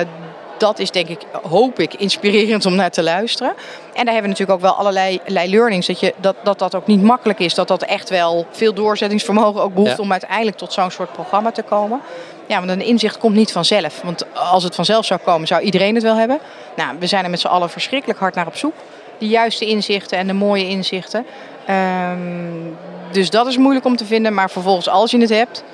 dat 0.58 0.78
is 0.78 0.90
denk 0.90 1.08
ik, 1.08 1.20
hoop 1.42 1.78
ik, 1.78 1.94
inspirerend 1.94 2.66
om 2.66 2.74
naar 2.74 2.90
te 2.90 3.02
luisteren. 3.02 3.52
En 3.94 4.04
daar 4.04 4.14
hebben 4.14 4.22
we 4.22 4.28
natuurlijk 4.28 4.50
ook 4.50 4.60
wel 4.60 4.74
allerlei, 4.74 5.20
learnings. 5.26 5.86
Dat, 5.86 6.00
je, 6.00 6.14
dat, 6.16 6.36
dat 6.42 6.58
dat 6.58 6.74
ook 6.74 6.86
niet 6.86 7.02
makkelijk 7.02 7.38
is. 7.38 7.54
Dat 7.54 7.68
dat 7.68 7.82
echt 7.82 8.08
wel 8.08 8.46
veel 8.50 8.74
doorzettingsvermogen 8.74 9.62
ook 9.62 9.74
behoeft 9.74 9.98
om 9.98 10.12
uiteindelijk 10.12 10.56
tot 10.56 10.72
zo'n 10.72 10.90
soort 10.90 11.12
programma 11.12 11.50
te 11.50 11.62
komen. 11.62 12.00
Ja, 12.46 12.58
want 12.58 12.70
een 12.70 12.82
inzicht 12.82 13.18
komt 13.18 13.34
niet 13.34 13.52
vanzelf. 13.52 14.00
Want 14.02 14.24
als 14.34 14.64
het 14.64 14.74
vanzelf 14.74 15.04
zou 15.04 15.20
komen, 15.20 15.46
zou 15.46 15.62
iedereen 15.62 15.94
het 15.94 16.02
wel 16.02 16.16
hebben. 16.16 16.38
Nou, 16.76 16.96
we 16.98 17.06
zijn 17.06 17.24
er 17.24 17.30
met 17.30 17.40
z'n 17.40 17.46
allen 17.46 17.70
verschrikkelijk 17.70 18.18
hard 18.18 18.34
naar 18.34 18.46
op 18.46 18.56
zoek. 18.56 18.74
De 19.18 19.28
juiste 19.28 19.66
inzichten 19.66 20.18
en 20.18 20.26
de 20.26 20.32
mooie 20.32 20.68
inzichten. 20.68 21.26
Um, 21.70 22.76
dus 23.10 23.30
dat 23.30 23.46
is 23.46 23.56
moeilijk 23.56 23.86
om 23.86 23.96
te 23.96 24.04
vinden. 24.04 24.34
Maar 24.34 24.50
vervolgens, 24.50 24.88
als 24.88 25.10
je 25.10 25.18
het 25.18 25.30
hebt, 25.30 25.64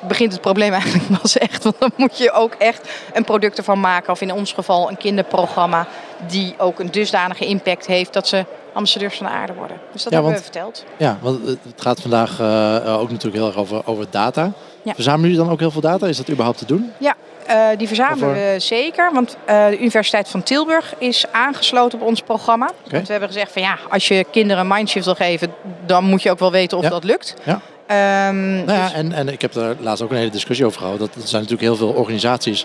begint 0.00 0.32
het 0.32 0.40
probleem 0.40 0.72
eigenlijk 0.72 1.20
pas 1.20 1.38
echt. 1.38 1.64
Want 1.64 1.76
dan 1.78 1.90
moet 1.96 2.18
je 2.18 2.32
ook 2.32 2.54
echt 2.58 2.88
een 3.12 3.24
product 3.24 3.58
ervan 3.58 3.80
maken. 3.80 4.12
Of 4.12 4.20
in 4.20 4.32
ons 4.32 4.52
geval 4.52 4.88
een 4.90 4.96
kinderprogramma 4.96 5.86
die 6.26 6.54
ook 6.58 6.78
een 6.78 6.90
dusdanige 6.90 7.46
impact 7.46 7.86
heeft 7.86 8.12
dat 8.12 8.28
ze 8.28 8.44
ambassadeurs 8.72 9.16
van 9.16 9.26
de 9.26 9.32
aarde 9.32 9.54
worden. 9.54 9.76
Dus 9.92 10.02
dat 10.02 10.12
hebben 10.12 10.32
we 10.32 10.42
verteld. 10.42 10.84
Ja, 10.96 11.18
want 11.20 11.46
het 11.46 11.60
gaat 11.76 12.00
vandaag 12.00 12.40
uh, 12.40 13.00
ook 13.00 13.10
natuurlijk 13.10 13.36
heel 13.36 13.46
erg 13.46 13.56
over, 13.56 13.86
over 13.86 14.06
data. 14.10 14.52
Verzamelen 14.84 15.30
jullie 15.30 15.44
dan 15.44 15.52
ook 15.52 15.60
heel 15.60 15.70
veel 15.70 15.80
data? 15.80 16.06
Is 16.06 16.16
dat 16.16 16.30
überhaupt 16.30 16.58
te 16.58 16.66
doen? 16.66 16.92
Ja, 16.98 17.14
uh, 17.48 17.78
die 17.78 17.86
verzamelen 17.86 18.34
we 18.34 18.54
zeker. 18.58 19.10
Want 19.12 19.36
uh, 19.48 19.66
de 19.66 19.78
Universiteit 19.78 20.28
van 20.28 20.42
Tilburg 20.42 20.94
is 20.98 21.24
aangesloten 21.32 22.00
op 22.00 22.06
ons 22.06 22.20
programma. 22.20 22.70
Want 22.90 23.06
we 23.06 23.12
hebben 23.12 23.28
gezegd 23.28 23.52
van 23.52 23.62
ja, 23.62 23.78
als 23.90 24.08
je 24.08 24.26
kinderen 24.30 24.62
een 24.62 24.68
mindshift 24.68 25.04
wil 25.04 25.14
geven, 25.14 25.54
dan 25.86 26.04
moet 26.04 26.22
je 26.22 26.30
ook 26.30 26.38
wel 26.38 26.50
weten 26.50 26.78
of 26.78 26.88
dat 26.88 27.04
lukt. 27.04 27.34
Ja. 27.44 27.60
Um, 27.90 28.64
nou 28.64 28.72
ja, 28.72 28.84
dus- 28.84 28.92
en, 28.92 29.12
en 29.12 29.28
ik 29.28 29.40
heb 29.40 29.54
er 29.54 29.76
laatst 29.80 30.02
ook 30.02 30.10
een 30.10 30.16
hele 30.16 30.30
discussie 30.30 30.66
over 30.66 30.80
gehad. 30.80 30.98
Dat 30.98 31.14
er 31.14 31.20
zijn 31.28 31.42
natuurlijk 31.42 31.68
heel 31.68 31.76
veel 31.76 31.92
organisaties. 31.92 32.64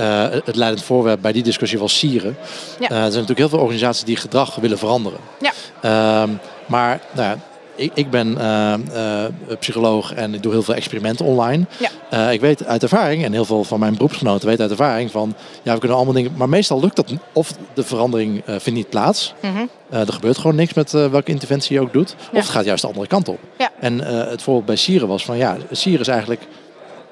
Uh, 0.00 0.26
het 0.44 0.56
leidend 0.56 0.84
voorwerp 0.84 1.20
bij 1.20 1.32
die 1.32 1.42
discussie 1.42 1.78
was 1.78 1.98
Sieren. 1.98 2.36
Ja. 2.78 2.90
Uh, 2.90 2.96
er 2.96 3.00
zijn 3.00 3.10
natuurlijk 3.10 3.38
heel 3.38 3.48
veel 3.48 3.58
organisaties 3.58 4.04
die 4.04 4.16
gedrag 4.16 4.54
willen 4.54 4.78
veranderen. 4.78 5.18
Ja. 5.40 6.22
Um, 6.22 6.40
maar 6.66 7.00
nou 7.12 7.28
ja, 7.28 7.36
ik, 7.80 7.90
ik 7.94 8.10
ben 8.10 8.28
uh, 8.38 8.74
uh, 8.94 9.24
psycholoog 9.58 10.14
en 10.14 10.34
ik 10.34 10.42
doe 10.42 10.52
heel 10.52 10.62
veel 10.62 10.74
experimenten 10.74 11.24
online. 11.24 11.66
Ja. 11.78 11.90
Uh, 12.26 12.32
ik 12.32 12.40
weet 12.40 12.66
uit 12.66 12.82
ervaring, 12.82 13.24
en 13.24 13.32
heel 13.32 13.44
veel 13.44 13.64
van 13.64 13.78
mijn 13.78 13.94
beroepsgenoten 13.94 14.48
weten 14.48 14.62
uit 14.62 14.70
ervaring 14.70 15.10
van, 15.10 15.34
ja, 15.62 15.72
we 15.72 15.78
kunnen 15.78 15.96
allemaal 15.96 16.14
dingen, 16.14 16.32
maar 16.36 16.48
meestal 16.48 16.80
lukt 16.80 16.96
dat 16.96 17.14
of 17.32 17.52
de 17.74 17.82
verandering 17.82 18.42
vindt 18.46 18.72
niet 18.72 18.88
plaats. 18.88 19.34
Mm 19.42 19.54
-hmm. 19.54 19.68
er 19.90 20.12
gebeurt 20.12 20.38
gewoon 20.38 20.56
niks 20.56 20.74
met 20.74 20.90
welke 20.90 21.30
interventie 21.30 21.74
je 21.74 21.80
ook 21.80 21.92
doet. 21.92 22.14
Of 22.32 22.38
het 22.38 22.48
gaat 22.48 22.64
juist 22.64 22.82
de 22.82 22.88
andere 22.88 23.06
kant 23.06 23.28
op. 23.28 23.38
Ja. 23.58 23.70
En 23.80 23.98
het 24.28 24.42
voorbeeld 24.42 24.66
bij 24.66 24.76
Sieren 24.76 25.08
was 25.08 25.24
van, 25.24 25.36
ja, 25.36 25.56
Sieren 25.70 26.00
is 26.00 26.08
eigenlijk 26.08 26.46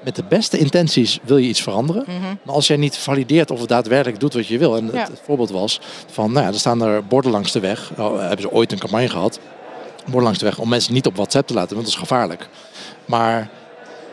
met 0.05 0.17
de 0.17 0.25
beste 0.29 0.59
intenties 0.59 1.19
wil 1.23 1.37
je 1.37 1.49
iets 1.49 1.63
veranderen. 1.63 2.05
Mm 2.07 2.15
-hmm. 2.15 2.39
Maar 2.43 2.55
als 2.55 2.67
jij 2.67 2.77
niet 2.77 2.97
valideert 2.97 3.51
of 3.51 3.61
het 3.61 3.69
daadwerkelijk 3.69 4.21
doet 4.21 4.35
wat 4.35 4.47
je 4.47 4.59
wil. 4.59 4.77
En 4.77 4.91
ja. 4.93 4.99
het, 4.99 5.21
voorbeeld 5.25 5.51
was 5.51 5.81
van, 6.11 6.33
nou 6.33 6.47
ja, 6.47 6.53
er 6.53 6.59
staan 6.59 6.83
er 6.83 7.05
borden 7.05 7.31
langs 7.31 7.53
de 7.53 7.61
weg. 7.61 7.91
Oh, 7.99 8.19
hebben 8.21 8.41
ze 8.41 8.53
ooit 8.53 8.73
een 8.73 8.79
campagne 8.79 9.09
gehad 9.09 9.41
bord 10.11 10.25
langs 10.25 10.39
de 10.39 10.45
weg 10.45 10.59
om 10.59 10.69
mensen 10.69 10.93
niet 10.93 11.07
op 11.07 11.17
WhatsApp 11.17 11.47
te 11.47 11.55
laten, 11.55 11.75
want 11.75 11.87
dat 11.87 11.95
is 11.95 12.01
gevaarlijk. 12.01 12.49
Maar 13.05 13.49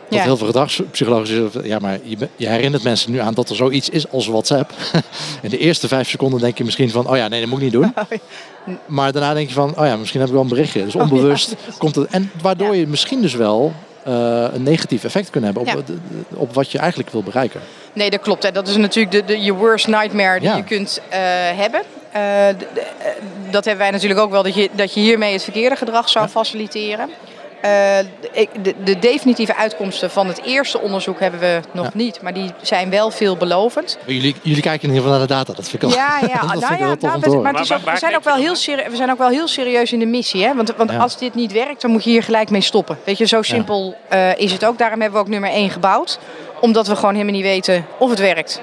wat 0.08 0.20
heel 0.20 0.36
veel 0.36 0.46
gedragspsychologisch 0.46 1.30
is, 1.30 1.50
ja, 1.62 1.78
maar 1.78 1.98
je, 2.02 2.28
je, 2.36 2.48
herinnert 2.48 2.82
mensen 2.82 3.10
nu 3.12 3.18
aan 3.18 3.34
dat 3.34 3.50
er 3.50 3.56
zoiets 3.56 3.88
is 3.88 4.10
als 4.10 4.26
WhatsApp. 4.26 4.72
In 5.42 5.50
de 5.50 5.58
eerste 5.58 5.88
vijf 5.88 6.08
seconden 6.08 6.40
denk 6.40 6.58
je 6.58 6.64
misschien 6.64 6.90
van, 6.90 7.08
oh 7.08 7.16
ja, 7.16 7.28
nee, 7.28 7.40
dat 7.40 7.48
moet 7.48 7.58
ik 7.58 7.64
niet 7.64 7.72
doen. 7.72 7.94
Maar 8.86 9.12
daarna 9.12 9.34
denk 9.34 9.48
je 9.48 9.54
van, 9.54 9.78
oh 9.78 9.86
ja, 9.86 9.96
misschien 9.96 10.20
heb 10.20 10.28
ik 10.28 10.34
wel 10.34 10.44
een 10.44 10.48
berichtje. 10.48 10.84
Dus 10.84 10.94
onbewust 10.94 11.54
komt 11.78 11.94
het. 11.94 12.10
En 12.10 12.30
waardoor 12.42 12.76
je 12.76 12.86
misschien 12.86 13.20
dus 13.22 13.34
wel 13.34 13.72
uh, 14.08 14.44
een 14.52 14.62
negatief 14.62 15.04
effect 15.04 15.30
kunnen 15.30 15.54
hebben 15.54 15.74
op, 15.76 15.84
op 16.34 16.54
wat 16.54 16.72
je 16.72 16.78
eigenlijk 16.78 17.10
wil 17.10 17.22
bereiken. 17.22 17.60
Nee, 17.92 18.10
dat 18.10 18.20
klopt. 18.20 18.42
Hè. 18.42 18.52
Dat 18.52 18.68
is 18.68 18.76
natuurlijk 18.76 19.10
de, 19.10 19.24
de, 19.24 19.42
je 19.42 19.52
worst 19.52 19.86
nightmare 19.86 20.40
die 20.40 20.54
je 20.54 20.64
kunt 20.64 21.00
uh, 21.08 21.14
hebben. 21.58 21.82
Uh, 22.16 22.46
dat 23.50 23.64
hebben 23.64 23.84
wij 23.84 23.90
natuurlijk 23.90 24.20
ook 24.20 24.30
wel, 24.30 24.42
dat 24.42 24.54
je, 24.54 24.68
dat 24.72 24.94
je 24.94 25.00
hiermee 25.00 25.32
het 25.32 25.42
verkeerde 25.42 25.76
gedrag 25.76 26.08
zou 26.08 26.28
faciliteren. 26.28 27.10
Uh, 27.56 27.98
de, 28.62 28.74
de, 28.84 28.98
definitieve 28.98 29.56
uitkomsten 29.56 30.10
van 30.10 30.26
het 30.26 30.42
eerste 30.42 30.80
onderzoek 30.80 31.20
hebben 31.20 31.40
we 31.40 31.60
nog 31.72 31.94
niet, 31.94 32.22
maar 32.22 32.34
die 32.34 32.50
zijn 32.62 32.90
wel 32.90 33.10
veelbelovend. 33.10 33.98
Jullie, 34.06 34.34
jullie 34.42 34.62
kijken 34.62 34.88
in 34.88 34.94
ieder 34.94 35.02
geval 35.02 35.18
naar 35.18 35.26
de 35.26 35.34
data, 35.34 35.52
dat 35.52 35.68
vind 35.68 35.82
ik. 35.82 35.94
Ja, 35.94 36.18
ja, 36.20 36.44
nou 36.44 36.60
ja, 36.60 36.96
nou, 37.00 37.20
we, 37.20 37.36
maar, 37.36 37.54
ook, 37.54 37.84
we, 37.84 37.98
zijn 37.98 38.16
ook 38.16 38.24
wel 38.24 38.34
heel 38.34 38.54
serieus, 38.54 38.88
we 38.90 38.96
zijn 38.96 39.10
ook 39.10 39.18
wel 39.18 39.28
heel 39.28 39.48
serieus 39.48 39.92
in 39.92 39.98
de 39.98 40.06
missie. 40.06 40.44
Hè? 40.44 40.54
Want, 40.54 40.76
want 40.76 40.98
als 40.98 41.18
dit 41.18 41.34
niet 41.34 41.52
werkt, 41.52 41.80
dan 41.80 41.90
moet 41.90 42.04
je 42.04 42.10
hier 42.10 42.22
gelijk 42.22 42.50
mee 42.50 42.60
stoppen. 42.60 42.98
Weet 43.04 43.18
je, 43.18 43.26
zo 43.26 43.42
simpel 43.42 43.96
uh, 44.12 44.38
is 44.38 44.52
het 44.52 44.64
ook. 44.64 44.78
Daarom 44.78 45.00
hebben 45.00 45.18
we 45.18 45.24
ook 45.24 45.30
nummer 45.30 45.50
1 45.50 45.70
gebouwd. 45.70 46.18
Omdat 46.60 46.86
we 46.86 46.96
gewoon 46.96 47.14
helemaal 47.14 47.34
niet 47.34 47.42
weten 47.42 47.86
of 47.98 48.10
het 48.10 48.18
werkt. 48.18 48.60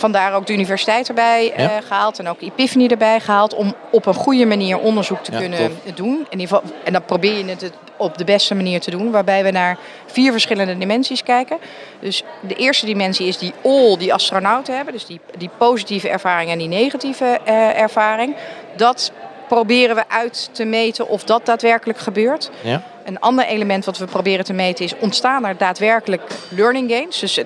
Vandaar 0.00 0.34
ook 0.34 0.46
de 0.46 0.52
universiteit 0.52 1.08
erbij 1.08 1.52
uh, 1.58 1.70
gehaald 1.86 2.18
en 2.18 2.28
ook 2.28 2.40
Epiphany 2.40 2.86
erbij 2.86 3.20
gehaald. 3.20 3.54
Om 3.54 3.74
op 3.90 4.06
een 4.06 4.14
goede 4.14 4.46
manier 4.46 4.78
onderzoek 4.78 5.24
te 5.24 5.30
kunnen 5.30 5.78
doen. 5.94 6.26
In 6.30 6.40
ieder 6.40 6.56
geval, 6.56 6.62
en 6.84 6.92
dan 6.92 7.04
probeer 7.04 7.36
je 7.36 7.44
het 7.44 7.72
op 7.96 8.18
de 8.18 8.24
beste 8.24 8.54
manier 8.54 8.80
te 8.80 8.90
doen. 8.90 9.10
Waarbij 9.10 9.44
we 9.44 9.50
naar 9.50 9.78
vier 10.06 10.32
verschillende 10.32 10.78
dimensies 10.78 11.22
kijken. 11.22 11.58
Dus 12.00 12.22
de 12.40 12.54
eerste 12.54 12.86
dimensie 12.86 13.26
is 13.26 13.38
die 13.38 13.52
all 13.64 13.96
die 13.96 14.14
astronauten 14.14 14.76
hebben. 14.76 14.92
Dus 14.94 15.06
die, 15.06 15.20
die 15.38 15.50
positieve 15.58 16.08
ervaring 16.08 16.50
en 16.50 16.58
die 16.58 16.68
negatieve 16.68 17.38
uh, 17.48 17.80
ervaring. 17.80 18.34
Dat 18.76 19.12
proberen 19.48 19.96
we 19.96 20.04
uit 20.08 20.48
te 20.52 20.64
meten 20.64 21.08
of 21.08 21.24
dat 21.24 21.46
daadwerkelijk 21.46 21.98
gebeurt. 21.98 22.50
Ja. 22.62 22.82
Een 23.10 23.20
ander 23.20 23.44
element 23.44 23.84
wat 23.84 23.98
we 23.98 24.04
proberen 24.04 24.44
te 24.44 24.52
meten 24.52 24.84
is: 24.84 24.94
ontstaan 25.00 25.44
er 25.44 25.56
daadwerkelijk 25.56 26.22
learning 26.48 26.90
gains? 26.90 27.20
Dus 27.20 27.36
eh, 27.36 27.44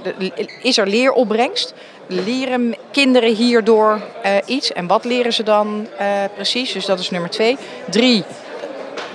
is 0.62 0.78
er 0.78 0.86
leeropbrengst? 0.86 1.74
Leren 2.06 2.74
kinderen 2.90 3.34
hierdoor 3.34 4.00
uh, 4.24 4.36
iets? 4.46 4.72
En 4.72 4.86
wat 4.86 5.04
leren 5.04 5.32
ze 5.32 5.42
dan 5.42 5.88
uh, 6.00 6.08
precies? 6.34 6.72
Dus 6.72 6.86
dat 6.86 6.98
is 6.98 7.10
nummer 7.10 7.30
twee. 7.30 7.56
Drie, 7.90 8.24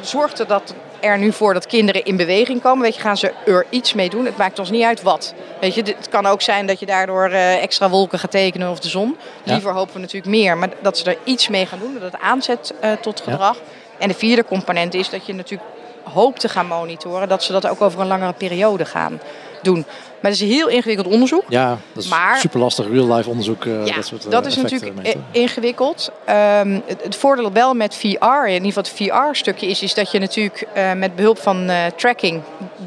zorgt 0.01 0.39
er 0.39 0.47
dat 0.47 0.73
er 0.99 1.17
nu 1.17 1.31
voor 1.31 1.53
dat 1.53 1.67
kinderen 1.67 2.05
in 2.05 2.15
beweging 2.17 2.61
komen? 2.61 2.83
Weet 2.83 2.95
je, 2.95 3.01
gaan 3.01 3.17
ze 3.17 3.33
er 3.45 3.65
iets 3.69 3.93
mee 3.93 4.09
doen? 4.09 4.25
Het 4.25 4.37
maakt 4.37 4.59
ons 4.59 4.69
niet 4.69 4.83
uit 4.83 5.01
wat. 5.01 5.33
Weet 5.59 5.75
je, 5.75 5.81
het 5.81 6.09
kan 6.09 6.25
ook 6.25 6.41
zijn 6.41 6.65
dat 6.65 6.79
je 6.79 6.85
daardoor 6.85 7.29
extra 7.31 7.89
wolken 7.89 8.19
gaat 8.19 8.31
tekenen 8.31 8.69
of 8.69 8.79
de 8.79 8.89
zon. 8.89 9.17
Liever 9.43 9.73
hopen 9.73 9.93
we 9.93 9.99
natuurlijk 9.99 10.31
meer, 10.31 10.57
maar 10.57 10.69
dat 10.81 10.97
ze 10.97 11.09
er 11.09 11.17
iets 11.23 11.47
mee 11.47 11.65
gaan 11.65 11.79
doen, 11.79 11.93
dat 11.93 12.11
het 12.11 12.21
aanzet 12.21 12.73
uh, 12.83 12.91
tot 12.91 13.21
gedrag. 13.21 13.55
Ja. 13.55 13.63
En 13.97 14.07
de 14.07 14.13
vierde 14.13 14.45
component 14.45 14.93
is 14.93 15.09
dat 15.09 15.25
je 15.25 15.33
natuurlijk 15.33 15.69
hoopt 16.13 16.39
te 16.39 16.49
gaan 16.49 16.67
monitoren, 16.67 17.27
dat 17.27 17.43
ze 17.43 17.51
dat 17.51 17.67
ook 17.67 17.81
over 17.81 17.99
een 17.99 18.07
langere 18.07 18.33
periode 18.33 18.85
gaan 18.85 19.19
doen. 19.61 19.85
Maar 20.21 20.31
het 20.31 20.41
is 20.41 20.47
een 20.47 20.53
heel 20.55 20.67
ingewikkeld 20.67 21.07
onderzoek. 21.07 21.43
Ja, 21.49 21.77
dat 21.93 22.03
is 22.03 22.09
maar, 22.09 22.37
super 22.37 22.59
lastig, 22.59 22.87
real-life 22.91 23.29
onderzoek. 23.29 23.65
Uh, 23.65 23.85
ja, 23.85 23.95
dat, 23.95 24.05
soort, 24.05 24.25
uh, 24.25 24.31
dat 24.31 24.45
is 24.45 24.55
natuurlijk 24.55 24.95
meten. 24.95 25.25
ingewikkeld. 25.31 26.11
Um, 26.29 26.81
het, 26.85 27.03
het, 27.03 27.15
voordeel 27.15 27.51
wel 27.51 27.73
met 27.73 27.95
VR, 27.95 28.45
in 28.45 28.63
ieder 28.63 28.65
geval 28.65 28.83
het 28.83 28.91
VR-stukje 28.91 29.67
is, 29.67 29.81
is 29.81 29.93
dat 29.93 30.11
je 30.11 30.19
natuurlijk 30.19 30.67
uh, 30.77 30.93
met 30.93 31.15
behulp 31.15 31.39
van 31.39 31.71
tracking 31.95 32.41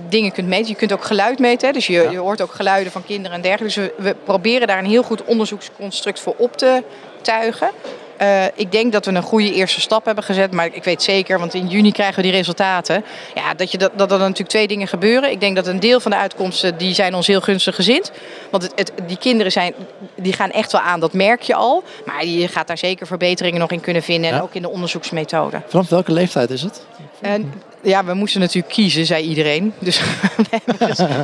dingen 0.09 0.33
kunt 0.33 0.49
meten. 0.49 0.69
Je 0.69 0.75
kunt 0.75 0.93
ook 0.93 1.05
geluid 1.05 1.39
meten, 1.39 1.67
hè? 1.67 1.75
dus 1.75 1.87
je, 1.87 1.93
ja. 1.93 2.11
je, 2.11 2.19
hoort 2.19 2.43
ook 2.43 2.53
geluiden 2.53 2.93
van 2.93 3.05
kinderen 3.05 3.37
en 3.37 3.43
dergelijke. 3.43 3.81
Dus 3.81 3.91
we, 3.97 4.03
we 4.03 4.17
proberen 4.25 4.67
daar 4.67 4.79
een 4.79 4.85
heel 4.85 5.03
goed 5.03 5.25
onderzoeksconstruct 5.25 6.21
voor 6.21 6.35
op 6.39 6.57
te 6.57 6.83
tuigen. 7.23 7.71
Uh, 8.21 8.45
ik 8.55 8.73
denk 8.73 8.93
dat 8.93 9.05
we 9.05 9.13
een 9.13 9.23
goede 9.23 9.53
eerste 9.53 9.81
stap 9.81 10.05
hebben 10.05 10.25
gezet. 10.25 10.53
Maar 10.53 10.69
ik 10.73 10.85
weet 10.85 11.03
zeker, 11.03 11.39
want 11.39 11.55
in 11.55 11.69
juni 11.69 11.93
krijgen 11.93 12.17
we 12.17 12.23
die 12.23 12.31
resultaten. 12.31 13.05
Ja, 13.35 13.55
dat, 13.55 13.71
je 13.71 13.79
dat, 13.79 13.93
dat 13.97 14.13
er 14.13 14.19
natuurlijk 14.19 14.49
twee 14.49 14.69
dingen 14.69 14.89
gebeuren. 14.89 15.31
Ik 15.31 15.41
denk 15.41 15.57
dat 15.57 15.67
een 15.67 15.81
deel 15.81 16.01
van 16.01 16.11
de 16.11 16.17
uitkomsten 16.17 16.79
die 16.79 16.95
zijn 16.95 17.15
ons 17.15 17.27
heel 17.27 17.41
gunstig 17.41 17.75
gezind. 17.75 18.13
Want 18.51 18.63
het, 18.63 18.73
het, 18.75 18.93
die 19.07 19.19
kinderen 19.19 19.53
zijn, 19.53 19.75
die 20.15 20.33
gaan 20.33 20.51
echt 20.51 20.73
wel 20.73 20.81
aan, 20.81 21.01
dat 21.01 21.13
merk 21.13 21.43
je 21.43 21.55
al. 21.55 21.83
Maar 22.05 22.25
je 22.25 22.49
gaat 22.49 22.67
daar 22.67 22.79
zeker 22.79 23.07
verbeteringen 23.07 23.61
nog 23.61 23.71
in 23.71 23.81
kunnen 23.81 24.03
vinden. 24.03 24.31
En 24.31 24.43
ook 24.43 24.55
in 24.55 24.63
de 24.63 24.71
onderzoeksmethode. 24.71 25.63
Vanaf 25.67 25.89
welke 25.89 26.13
leeftijd 26.13 26.51
is 26.51 26.63
het? 26.63 26.87
En 27.21 27.53
ja, 27.83 28.05
we 28.05 28.15
moesten 28.15 28.41
natuurlijk 28.41 28.73
kiezen, 28.73 29.07
zei 29.07 29.25
iedereen. 29.25 29.75
Dus 29.81 30.01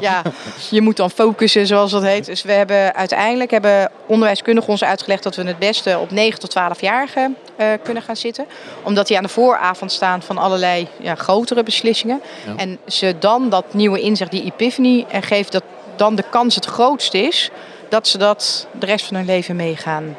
ja, 0.00 0.22
je 0.70 0.80
moet 0.80 0.96
dan 0.96 1.10
focussen, 1.10 1.66
zoals 1.66 1.90
dat 1.90 2.02
heet. 2.02 2.24
Dus 2.26 2.42
we 2.42 2.52
hebben 2.52 2.94
uiteindelijk 2.94 3.50
hebben 3.50 3.90
onderwijskundigen 4.06 4.70
ons 4.70 4.84
uitgelegd 4.84 5.22
dat 5.22 5.36
we 5.36 5.42
het 5.42 5.58
beste 5.58 5.98
op 5.98 6.10
9 6.10 6.40
tot 6.40 6.54
12-jarigen 6.58 7.36
uh, 7.60 7.66
kunnen 7.82 8.02
gaan 8.02 8.16
zitten. 8.16 8.46
Omdat 8.82 9.06
die 9.06 9.16
aan 9.16 9.22
de 9.22 9.28
vooravond 9.28 9.92
staan 9.92 10.22
van 10.22 10.38
allerlei 10.38 10.88
ja, 11.00 11.14
grotere 11.14 11.62
beslissingen. 11.62 12.20
Ja. 12.46 12.56
En 12.56 12.78
ze 12.86 13.14
dan 13.18 13.48
dat 13.48 13.74
nieuwe 13.74 14.00
inzicht, 14.00 14.30
die 14.30 14.44
epiphany, 14.44 15.04
en 15.08 15.22
geeft 15.22 15.52
dat 15.52 15.62
dan 15.96 16.14
de 16.14 16.24
kans 16.30 16.54
het 16.54 16.64
grootst 16.64 17.14
is 17.14 17.50
dat 17.88 18.08
ze 18.08 18.18
dat 18.18 18.66
de 18.78 18.86
rest 18.86 19.06
van 19.06 19.16
hun 19.16 19.26
leven 19.26 19.56
mee 19.56 19.76
gaan 19.76 20.16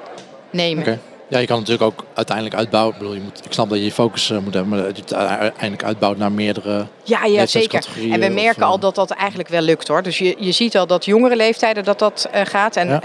nemen. 0.49 0.83
Okay. 0.83 0.99
Ja, 1.29 1.39
je 1.39 1.45
kan 1.45 1.57
natuurlijk 1.57 1.85
ook 1.85 2.05
uiteindelijk 2.13 2.55
uitbouwen. 2.55 2.93
Ik, 2.93 2.99
bedoel, 2.99 3.15
je 3.15 3.21
moet, 3.21 3.45
ik 3.45 3.53
snap 3.53 3.69
dat 3.69 3.77
je 3.77 3.83
je 3.83 3.91
focus 3.91 4.29
uh, 4.29 4.37
moet 4.37 4.53
hebben, 4.53 4.71
maar 4.71 4.83
dat 4.83 4.95
je 4.95 5.01
het 5.01 5.13
uiteindelijk 5.13 5.83
uitbouwt 5.83 6.17
naar 6.17 6.31
meerdere 6.31 6.85
Ja, 7.03 7.25
ja 7.25 7.45
zeker. 7.45 7.85
En 8.11 8.19
we 8.19 8.29
merken 8.29 8.63
of, 8.63 8.69
al 8.69 8.79
dat 8.79 8.95
dat 8.95 9.09
eigenlijk 9.11 9.49
wel 9.49 9.61
lukt 9.61 9.87
hoor. 9.87 10.03
Dus 10.03 10.17
je, 10.17 10.35
je 10.37 10.51
ziet 10.51 10.77
al 10.77 10.87
dat 10.87 11.05
jongere 11.05 11.35
leeftijden 11.35 11.83
dat 11.83 11.99
dat 11.99 12.29
uh, 12.35 12.41
gaat 12.43 12.75
en 12.75 12.87
ja. 12.87 13.01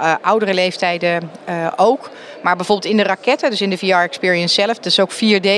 uh, 0.00 0.14
oudere 0.22 0.54
leeftijden 0.54 1.30
ook. 1.76 2.10
Maar 2.42 2.56
bijvoorbeeld 2.56 2.90
in 2.92 2.96
de 2.96 3.02
raketten, 3.02 3.50
dus 3.50 3.60
in 3.60 3.70
de 3.70 3.78
VR-experience 3.78 4.54
zelf, 4.54 4.78
dus 4.78 5.00
ook 5.00 5.12
4D 5.12 5.48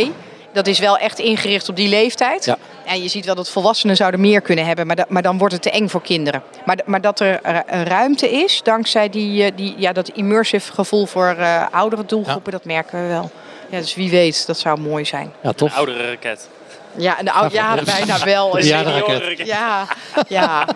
dat 0.57 0.67
is 0.67 0.79
wel 0.79 0.99
echt 0.99 1.19
ingericht 1.19 1.69
op 1.69 1.77
die 1.77 1.89
leeftijd. 1.89 2.45
Ja. 2.45 2.59
En 2.85 3.03
je 3.03 3.09
ziet 3.09 3.25
wel 3.25 3.35
dat 3.35 3.51
volwassenen 3.51 3.97
zouden 3.97 4.21
meer 4.21 4.41
kunnen 4.41 4.67
hebben, 4.67 4.87
maar, 4.87 4.97
da, 4.97 5.05
maar 5.09 5.23
dan 5.23 5.39
wordt 5.39 5.55
het 5.55 5.63
te 5.63 5.71
eng 5.71 5.89
voor 5.89 6.03
kinderen. 6.03 6.43
Maar, 6.65 6.79
maar 6.85 7.01
dat 7.01 7.21
er 7.21 7.41
ruimte 7.85 8.31
is, 8.31 8.61
dankzij 8.63 9.09
die, 9.09 9.55
die, 9.55 9.75
ja, 9.79 9.93
dat 9.93 10.09
immersive 10.09 10.73
gevoel 10.73 11.07
voor 11.07 11.37
uh, 11.39 11.67
oudere 11.71 12.05
doelgroepen, 12.07 12.53
ja. 12.53 12.59
dat 12.59 12.65
merken 12.65 13.03
we 13.03 13.09
wel. 13.09 13.31
Ja, 13.71 13.79
dus 13.79 13.95
wie 13.95 14.11
weet, 14.11 14.47
dat 14.47 14.59
zou 14.59 14.81
mooi 14.81 15.05
zijn. 15.05 15.33
Ja, 15.41 15.53
tof. 15.53 15.71
Een 15.71 15.77
oudere 15.77 16.09
raket. 16.09 16.49
Ja, 16.97 17.17
de 17.23 17.33
oude, 17.33 17.55
ja, 17.55 17.75
bijna 17.97 18.25
wel. 18.25 18.59
Ja, 18.59 18.83
raket. 18.83 19.47
Ja, 19.47 19.87
ja. 20.29 20.67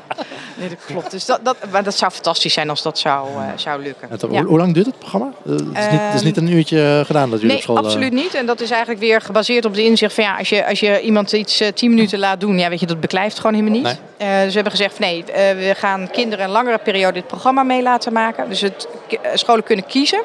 Nee, 0.61 0.69
dat 0.69 0.79
klopt. 0.87 1.11
Dus 1.11 1.25
dat, 1.25 1.41
dat, 1.43 1.57
maar 1.71 1.85
dat 1.85 1.97
zou 1.97 2.13
fantastisch 2.13 2.53
zijn 2.53 2.71
als 2.71 2.83
dat 2.83 2.99
zou, 2.99 3.29
uh, 3.31 3.43
zou 3.55 3.83
lukken. 3.83 4.09
Ja, 4.31 4.45
hoe, 4.45 4.59
lang 4.59 4.75
duurt 4.75 4.87
het 4.87 4.99
programma? 4.99 5.33
Uh, 5.45 5.53
het, 5.53 5.61
is 5.61 5.91
niet, 5.91 6.01
het, 6.01 6.15
is 6.15 6.23
niet, 6.23 6.37
een 6.37 6.53
uurtje 6.53 7.03
gedaan 7.07 7.31
dat 7.31 7.41
jullie 7.41 7.47
nee, 7.47 7.57
op 7.57 7.63
school... 7.63 7.75
Nee, 7.77 7.85
absoluut 7.85 8.13
niet. 8.13 8.35
En 8.35 8.47
dat 8.47 8.61
is 8.61 8.71
eigenlijk 8.71 9.01
weer 9.01 9.21
gebaseerd 9.21 9.65
op 9.65 9.75
de 9.75 9.85
inzicht 9.85 10.15
van... 10.15 10.25
ja, 10.25 10.37
als 10.37 10.49
je, 10.49 10.67
als 10.67 10.81
je 10.81 11.01
iemand 11.01 11.33
iets 11.33 11.63
tien 11.75 11.91
minuten 11.91 12.19
laat 12.19 12.41
doen... 12.41 12.59
ja, 12.59 12.69
weet 12.69 12.81
je, 12.81 12.87
dat 12.87 13.01
beklijft 13.01 13.37
gewoon 13.37 13.55
helemaal 13.55 13.75
niet. 13.75 13.99
Nee. 14.19 14.45
dus 14.45 14.49
we 14.49 14.55
hebben 14.55 14.73
gezegd 14.73 14.99
nee, 14.99 15.25
we 15.57 15.73
gaan 15.77 16.09
kinderen 16.13 16.45
een 16.45 16.51
langere 16.51 16.79
periode 16.79 17.13
dit 17.13 17.27
programma 17.27 17.63
mee 17.63 17.83
laten 17.83 18.13
maken. 18.13 18.49
Dus 18.49 18.61
het, 18.61 18.89
scholen 19.35 19.65
kunnen 19.65 19.87
kiezen. 19.87 20.23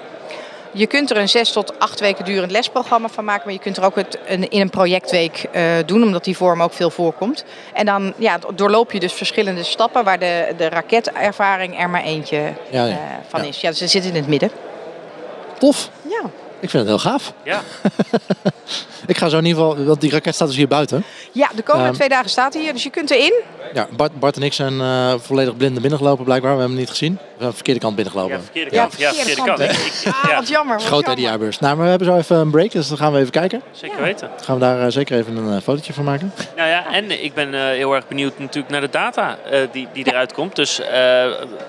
Je 0.77 0.88
kunt 0.88 1.10
er 1.10 1.17
een 1.17 1.29
zes 1.29 1.51
tot 1.51 1.79
acht 1.79 2.00
weken 2.00 2.25
durend 2.25 2.51
lesprogramma 2.51 3.08
van 3.08 3.25
maken, 3.25 3.41
maar 3.46 3.53
je 3.53 3.60
kunt 3.60 3.77
er 3.77 3.86
ook 3.86 3.96
het 3.96 4.20
in 4.25 4.46
een 4.50 4.70
projectweek 4.70 5.46
uh, 5.55 5.63
doen, 5.86 6.03
omdat 6.03 6.24
die 6.24 6.38
vorm 6.38 6.62
ook 6.62 6.74
veel 6.74 6.89
voorkomt. 6.89 7.46
En 7.74 7.86
dan 7.86 8.13
ja, 8.17 8.39
doorloop 8.55 8.91
je 8.91 9.00
dus 9.00 9.13
verschillende 9.13 9.63
stappen 9.63 10.03
waar 10.03 10.20
de, 10.20 10.53
de 10.58 10.70
raketervaring 10.70 11.79
er 11.79 11.89
maar 11.89 12.03
eentje 12.03 12.38
ja, 12.70 12.86
ja. 12.86 12.91
Uh, 12.91 12.98
van 13.27 13.41
ja. 13.41 13.48
is. 13.48 13.62
Ja, 13.62 13.70
dus 13.70 13.77
ze 13.77 13.88
zitten 13.88 14.12
in 14.12 14.17
het 14.17 14.27
midden. 14.27 14.51
Tof. 15.60 15.89
Ja. 16.10 16.29
Ik 16.60 16.70
vind 16.70 16.74
het 16.74 16.88
heel 16.88 17.12
gaaf. 17.12 17.34
Ja. 17.44 17.62
ik 19.08 19.18
ga 19.18 19.30
zo 19.30 19.38
in 19.38 19.46
ieder 19.46 19.62
geval, 19.64 19.86
want 19.86 20.02
die 20.02 20.12
raket 20.12 20.36
staat 20.36 20.48
dus 20.48 20.58
hier 20.58 20.68
buiten. 20.68 21.04
Ja, 21.32 21.50
de 21.56 21.62
komende 21.62 21.90
um, 21.90 21.94
twee 21.94 22.10
dagen 22.10 22.30
staat 22.30 22.54
hij 22.54 22.64
hier, 22.64 22.74
dus 22.74 22.84
je 22.84 22.90
kunt 22.90 23.12
erin. 23.12 23.34
Ja, 23.74 23.88
Bart, 23.96 24.20
Bart 24.20 24.36
en 24.36 24.44
ik 24.44 24.54
zijn 24.54 24.74
uh, 24.74 25.14
volledig 25.18 25.58
blind 25.58 25.82
binnengelopen 25.82 26.26
blijkbaar. 26.26 26.52
We 26.54 26.60
hebben 26.60 26.76
hem 26.76 26.86
niet 26.86 26.90
gezien. 26.90 27.14
We 27.14 27.20
zijn 27.28 27.42
aan 27.42 27.50
de 27.50 27.56
verkeerde 27.56 27.80
kant 27.80 27.96
binnengelopen. 27.96 28.36
Ja, 28.36 28.42
verkeerde 28.42 28.76
kant. 28.76 28.98
Ja, 28.98 29.12
verkeerde, 29.14 29.42
ja, 29.42 29.46
verkeerde 29.46 29.74
kant. 29.74 30.04
kant. 30.04 30.16
Ah, 30.16 30.38
wat 30.38 30.48
jammer. 30.48 30.76
Wat 30.76 30.86
Groot 30.86 31.20
jaarbeurs. 31.20 31.60
Nou, 31.60 31.76
maar 31.76 31.84
we 31.84 31.90
hebben 31.90 32.08
zo 32.08 32.18
even 32.18 32.38
een 32.38 32.50
break, 32.50 32.72
dus 32.72 32.88
dan 32.88 32.98
gaan 32.98 33.14
we 33.14 33.20
even 33.20 33.32
kijken. 33.32 33.62
Zeker 33.72 34.02
weten. 34.02 34.30
Dan 34.36 34.46
gaan 34.46 34.56
we 34.56 34.62
daar 34.62 34.86
uh, 34.86 34.86
zeker 34.90 35.18
even 35.18 35.36
een 35.38 35.56
uh, 35.56 35.62
fotootje 35.62 35.94
van 35.94 36.04
maken. 36.04 36.34
Nou 36.56 36.70
ja, 36.70 36.94
en 36.94 37.24
ik 37.24 37.34
ben 37.34 37.54
heel 37.54 37.96
erg 37.96 38.08
benieuwd 38.08 38.40
natuurlijk 38.40 38.70
naar 38.70 38.82
de 38.82 38.90
data 38.90 39.38
die, 39.72 39.88
die 39.94 40.08
eruit 40.08 40.34
komt. 40.34 40.56
Dus 40.56 40.82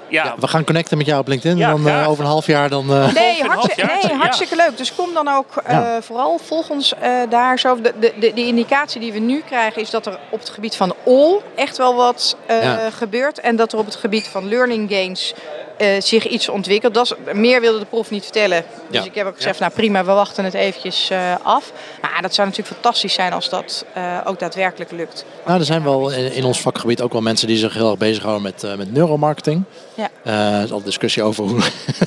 ja. 0.09 0.35
We 0.39 0.49
gaan 0.49 0.65
connecten 0.65 0.99
met 0.99 1.07
jou 1.07 1.21
op 1.21 1.29
LinkedIn. 1.29 1.59
Ja, 1.59 1.71
dan 1.71 2.05
over 2.05 2.25
een 2.25 2.31
half 2.31 2.47
jaar 2.47 2.69
dan... 2.69 2.87
Nee, 2.87 3.43
hartstikke, 3.43 3.99
nee, 4.03 4.17
hartstikke 4.17 4.57
leuk. 4.57 4.76
Dus 4.77 4.95
kom 4.95 5.15
dan 5.15 5.29
ook 5.29 5.63
vooral 6.01 6.39
volg 6.39 6.71
ons 6.71 6.95
daar 7.29 7.59
zo. 7.59 7.81
De, 7.81 7.93
de, 8.01 8.13
de, 8.19 8.47
indicatie 8.47 9.01
die 9.01 9.13
we 9.13 9.19
nu 9.19 9.41
krijgen 9.41 9.83
is 9.83 9.91
dat 9.91 10.07
er 10.07 10.19
op 10.31 10.39
het 10.39 10.49
gebied 10.49 10.77
van 10.77 10.95
all 11.07 11.41
echt 11.55 11.77
wel 11.77 11.95
wat 11.95 12.37
ja. 12.49 12.91
gebeurt. 12.91 13.41
En 13.41 13.57
dat 13.57 13.73
er 13.73 13.79
op 13.79 13.85
het 13.85 13.97
gebied 13.97 14.29
van 14.29 14.49
learning 14.49 14.91
gains 14.91 15.35
uh, 15.79 16.01
zich 16.01 16.27
iets 16.27 16.49
ontwikkelt. 16.49 16.95
Dat 16.95 17.05
is, 17.05 17.35
meer 17.35 17.61
wilde 17.61 17.79
de 17.79 17.85
proef 17.85 18.11
niet 18.11 18.23
vertellen. 18.23 18.65
Dus 18.91 19.01
ja. 19.01 19.07
ik 19.07 19.15
heb 19.15 19.27
ook 19.27 19.37
gezegd, 19.37 19.59
ja. 19.59 19.65
nou 19.65 19.77
prima, 19.77 20.05
we 20.05 20.13
wachten 20.13 20.45
het 20.45 20.55
eventjes 20.55 21.11
uh, 21.11 21.35
af. 21.43 21.73
Maar 22.01 22.23
dat 22.23 22.35
zou 22.35 22.49
natuurlijk 22.49 22.75
fantastisch 22.75 23.13
zijn 23.13 23.33
als 23.33 23.49
dat 23.49 23.85
ook 24.25 24.39
daadwerkelijk 24.39 24.91
lukt. 24.91 25.25
Nou, 25.47 25.59
er 25.59 25.65
zijn 25.65 25.83
wel 25.83 26.11
in, 26.11 26.33
in, 26.33 26.45
ons 26.45 26.61
vakgebied 26.61 27.01
ook 27.01 27.13
wel 27.13 27.23
mensen 27.23 27.47
die 27.47 27.57
zich 27.57 27.75
heel 27.75 27.91
erg 27.91 27.99
bezighouden 27.99 28.43
met, 28.43 28.77
met 28.77 28.93
neuromarketing. 28.93 29.65
Ja. 29.95 30.11
er 30.57 30.65
is 30.65 30.73
al 30.73 30.83
discussie 30.83 31.23
over 31.23 31.45
hoe, 31.45 31.61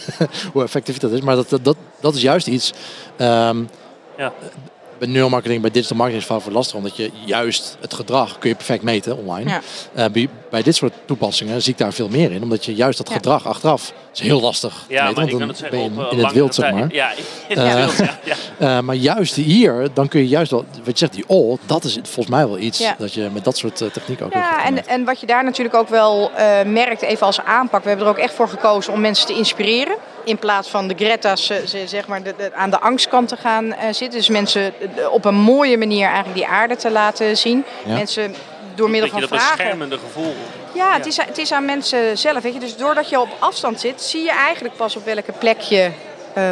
hoe 0.53 0.63
effectief 0.63 0.97
dat 0.97 1.11
is. 1.11 1.21
Maar 1.21 1.35
dat, 1.35 1.49
dat, 1.61 1.77
dat 1.99 2.15
is 2.15 2.21
juist 2.21 2.47
iets... 2.47 2.73
Um, 3.17 3.69
ja 4.17 4.33
bij 4.99 5.07
neuromarketing, 5.07 5.61
bij 5.61 5.71
digital 5.71 5.97
marketing 5.97 6.23
is 6.23 6.29
het 6.29 6.43
vaak 6.43 6.53
lastig, 6.53 6.75
omdat 6.75 6.97
je 6.97 7.11
juist 7.25 7.77
het 7.79 7.93
gedrag 7.93 8.37
kun 8.37 8.49
je 8.49 8.55
perfect 8.55 8.83
meten 8.83 9.17
online. 9.17 9.49
Ja. 9.49 9.61
Uh, 9.97 10.11
bij, 10.11 10.29
bij, 10.49 10.61
dit 10.61 10.75
soort 10.75 10.93
toepassingen 11.05 11.61
zie 11.61 11.71
ik 11.71 11.77
daar 11.77 11.93
veel 11.93 12.09
meer 12.09 12.31
in, 12.31 12.43
omdat 12.43 12.65
je 12.65 12.75
juist 12.75 12.97
dat 12.97 13.07
ja. 13.07 13.13
gedrag 13.13 13.47
achteraf 13.47 13.93
is 14.13 14.19
heel 14.19 14.41
lastig. 14.41 14.85
Ja, 14.87 15.05
meten, 15.05 15.29
in, 15.29 15.99
in 16.11 16.23
het 16.23 16.31
wild, 16.31 16.55
zeg 16.55 16.71
maar. 16.71 16.93
Ja, 16.93 17.11
in 17.47 17.57
het 17.57 17.75
wild, 17.75 18.09
ja. 18.23 18.35
Uh, 18.59 18.79
maar 18.85 18.95
juist 18.95 19.35
hier, 19.35 19.87
dan 19.93 20.07
kun 20.07 20.19
je 20.19 20.27
juist 20.27 20.51
wel, 20.51 20.65
wat 20.83 20.85
je 20.85 20.97
zegt, 20.97 21.13
die 21.13 21.25
all, 21.27 21.57
dat 21.65 21.83
is 21.83 21.93
volgens 21.93 22.27
mij 22.27 22.47
wel 22.47 22.59
iets 22.59 22.83
dat 22.97 23.13
je 23.13 23.29
met 23.33 23.43
dat 23.43 23.57
soort 23.57 23.77
technieken 23.77 24.25
ook 24.25 24.33
Ja, 24.33 24.65
en, 24.65 24.87
en 24.87 25.05
wat 25.05 25.19
je 25.19 25.25
daar 25.25 25.43
natuurlijk 25.43 25.75
ook 25.75 25.89
wel 25.89 26.31
merkt, 26.65 27.01
even 27.01 27.25
als 27.25 27.39
aanpak, 27.39 27.83
we 27.83 27.89
hebben 27.89 28.07
er 28.07 28.11
ook 28.11 28.19
echt 28.19 28.33
voor 28.33 28.49
gekozen 28.49 28.93
om 28.93 29.01
mensen 29.01 29.27
te 29.27 29.33
inspireren 29.33 29.95
in 30.23 30.37
plaats 30.37 30.69
van 30.69 30.87
de 30.87 30.95
Greta's 30.95 31.51
zeg 31.85 32.07
maar, 32.07 32.23
de, 32.23 32.33
de, 32.37 32.53
aan 32.53 32.69
de 32.69 32.79
angstkant 32.79 33.27
te 33.27 33.37
gaan 33.37 33.65
uh, 33.65 33.73
zitten. 33.91 34.19
Dus 34.19 34.29
mensen 34.29 34.73
op 35.11 35.25
een 35.25 35.35
mooie 35.35 35.77
manier 35.77 36.05
eigenlijk 36.05 36.35
die 36.35 36.47
aarde 36.47 36.75
te 36.75 36.91
laten 36.91 37.37
zien. 37.37 37.65
Ja. 37.85 37.93
Mensen 37.93 38.35
door 38.75 38.89
middel 38.89 39.09
van 39.09 39.19
dat 39.19 39.29
vragen. 39.29 39.57
beschermende 39.57 39.97
gevoel. 39.97 40.35
Ja, 40.73 40.93
het 40.93 41.05
is, 41.05 41.17
het 41.17 41.37
is 41.37 41.51
aan 41.51 41.65
mensen 41.65 42.17
zelf. 42.17 42.43
Weet 42.43 42.53
je. 42.53 42.59
Dus 42.59 42.75
doordat 42.75 43.09
je 43.09 43.19
op 43.19 43.29
afstand 43.39 43.79
zit, 43.79 44.01
zie 44.01 44.23
je 44.23 44.31
eigenlijk 44.31 44.75
pas 44.75 44.95
op 44.95 45.05
welke 45.05 45.31
plek 45.31 45.59
je 45.59 45.91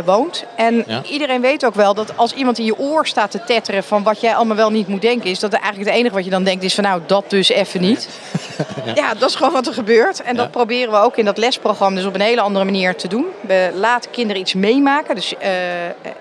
woont. 0.05 0.45
En 0.55 0.85
iedereen 1.03 1.41
weet 1.41 1.65
ook 1.65 1.75
wel 1.75 1.93
dat 1.93 2.17
als 2.17 2.33
iemand 2.33 2.59
in 2.59 2.65
je 2.65 2.77
oor 2.77 3.07
staat 3.07 3.31
te 3.31 3.43
tetteren 3.43 3.83
van 3.83 4.03
wat 4.03 4.21
jij 4.21 4.35
allemaal 4.35 4.55
wel 4.55 4.71
niet 4.71 4.87
moet 4.87 5.01
denken, 5.01 5.29
is 5.29 5.39
dat 5.39 5.53
eigenlijk 5.53 5.85
het 5.85 5.99
enige 5.99 6.15
wat 6.15 6.23
je 6.23 6.29
dan 6.29 6.43
denkt 6.43 6.63
is 6.63 6.75
van 6.75 6.83
nou, 6.83 7.01
dat 7.05 7.29
dus 7.29 7.49
even 7.49 7.81
niet. 7.81 8.09
ja. 8.85 8.91
ja. 8.95 9.13
dat 9.13 9.29
is 9.29 9.35
gewoon 9.35 9.53
wat 9.53 9.67
er 9.67 9.73
gebeurt. 9.73 10.21
En 10.21 10.35
dat 10.35 10.51
proberen 10.51 10.91
we 10.91 10.97
ook 10.97 11.17
in 11.17 11.25
dat 11.25 11.37
lesprogramma 11.37 11.97
dus 11.97 12.07
op 12.07 12.13
een 12.13 12.21
hele 12.21 12.41
andere 12.41 12.65
manier 12.65 12.95
te 12.95 13.07
doen. 13.07 13.25
We 13.41 13.71
laten 13.73 14.11
kinderen 14.11 14.41
iets 14.41 14.53
meemaken, 14.53 15.15
dus 15.15 15.33